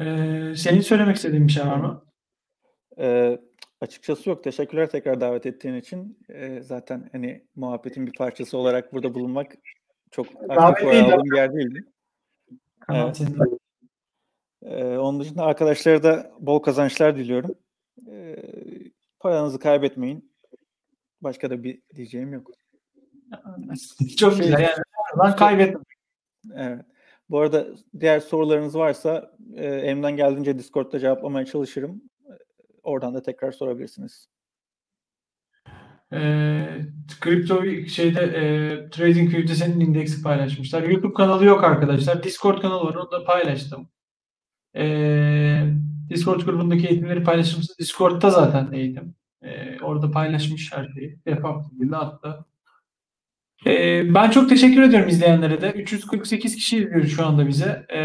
[0.00, 0.04] E,
[0.56, 2.06] senin söylemek istediğin bir şey var mı?
[2.98, 3.38] Ee,
[3.80, 4.44] açıkçası yok.
[4.44, 6.18] Teşekkürler tekrar davet ettiğin için.
[6.28, 9.52] Ee, zaten hani muhabbetin bir parçası olarak burada bulunmak
[10.10, 11.84] çok aktif bir yer değildi.
[12.92, 13.22] Evet.
[14.62, 17.54] Ee, onun dışında arkadaşlara da bol kazançlar diliyorum.
[18.10, 18.36] Ee,
[19.20, 20.32] paranızı kaybetmeyin.
[21.20, 22.50] Başka da bir diyeceğim yok.
[24.16, 24.60] Çok şey, güzel.
[24.60, 24.76] Yani,
[25.18, 25.82] ben kaybettim.
[26.54, 26.84] Evet.
[27.30, 27.66] Bu arada
[28.00, 32.02] diğer sorularınız varsa e, elimden geldiğince Discord'da cevaplamaya çalışırım.
[32.86, 34.28] Oradan da tekrar sorabilirsiniz.
[36.12, 36.18] E,
[37.20, 40.82] kripto şeyde e, Trading View'de indeksi paylaşmışlar.
[40.82, 42.22] YouTube kanalı yok arkadaşlar.
[42.22, 42.94] Discord kanalı var.
[42.94, 43.88] Onu da paylaştım.
[44.76, 44.84] E,
[46.10, 47.74] Discord grubundaki eğitimleri paylaşmışsın.
[47.78, 49.14] Discord'da zaten eğitim.
[49.42, 51.18] E, orada paylaşmış her şeyi.
[51.26, 52.44] Defakto hatta.
[53.66, 55.72] E, ben çok teşekkür ediyorum izleyenlere de.
[55.72, 57.86] 348 kişi izliyor şu anda bize.
[57.94, 58.00] E,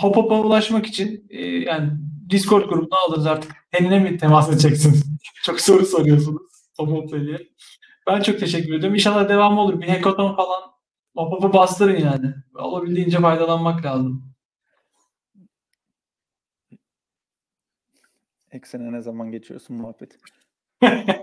[0.00, 1.90] Hop Hop'a ulaşmak için e, yani
[2.32, 3.52] Discord grubuna aldınız artık.
[3.70, 5.04] Tenine mi temas edeceksiniz?
[5.44, 6.42] çok soru soruyorsunuz
[7.12, 7.38] diye.
[8.06, 8.94] Ben çok teşekkür ediyorum.
[8.94, 9.80] İnşallah devam olur.
[9.80, 10.72] Bir hackathon falan
[11.16, 12.34] Hop'u bastırın yani.
[12.54, 14.32] Olabildiğince faydalanmak lazım.
[18.50, 20.18] Eksene ne zaman geçiyorsun muhabbet?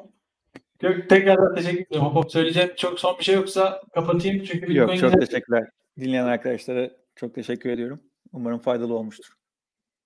[0.82, 2.02] Yok, tekrar teşekkür ederim.
[2.02, 4.44] Hop söyleyeceğim çok son bir şey yoksa kapatayım.
[4.44, 5.70] Çünkü Yok çok teşekkürler.
[6.00, 8.04] Dinleyen arkadaşlara çok teşekkür ediyorum.
[8.34, 9.39] Umarım faydalı olmuştur.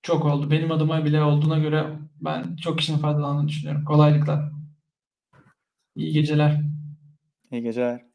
[0.04, 0.52] Çok oldu.
[0.52, 3.86] Benim adıma bile olduğuna göre ben çok kişinin faydalandığını düşünüyorum.
[3.86, 4.52] Kolaylıklar.
[5.96, 6.62] İyi geceler.
[7.52, 8.13] İyi geceler.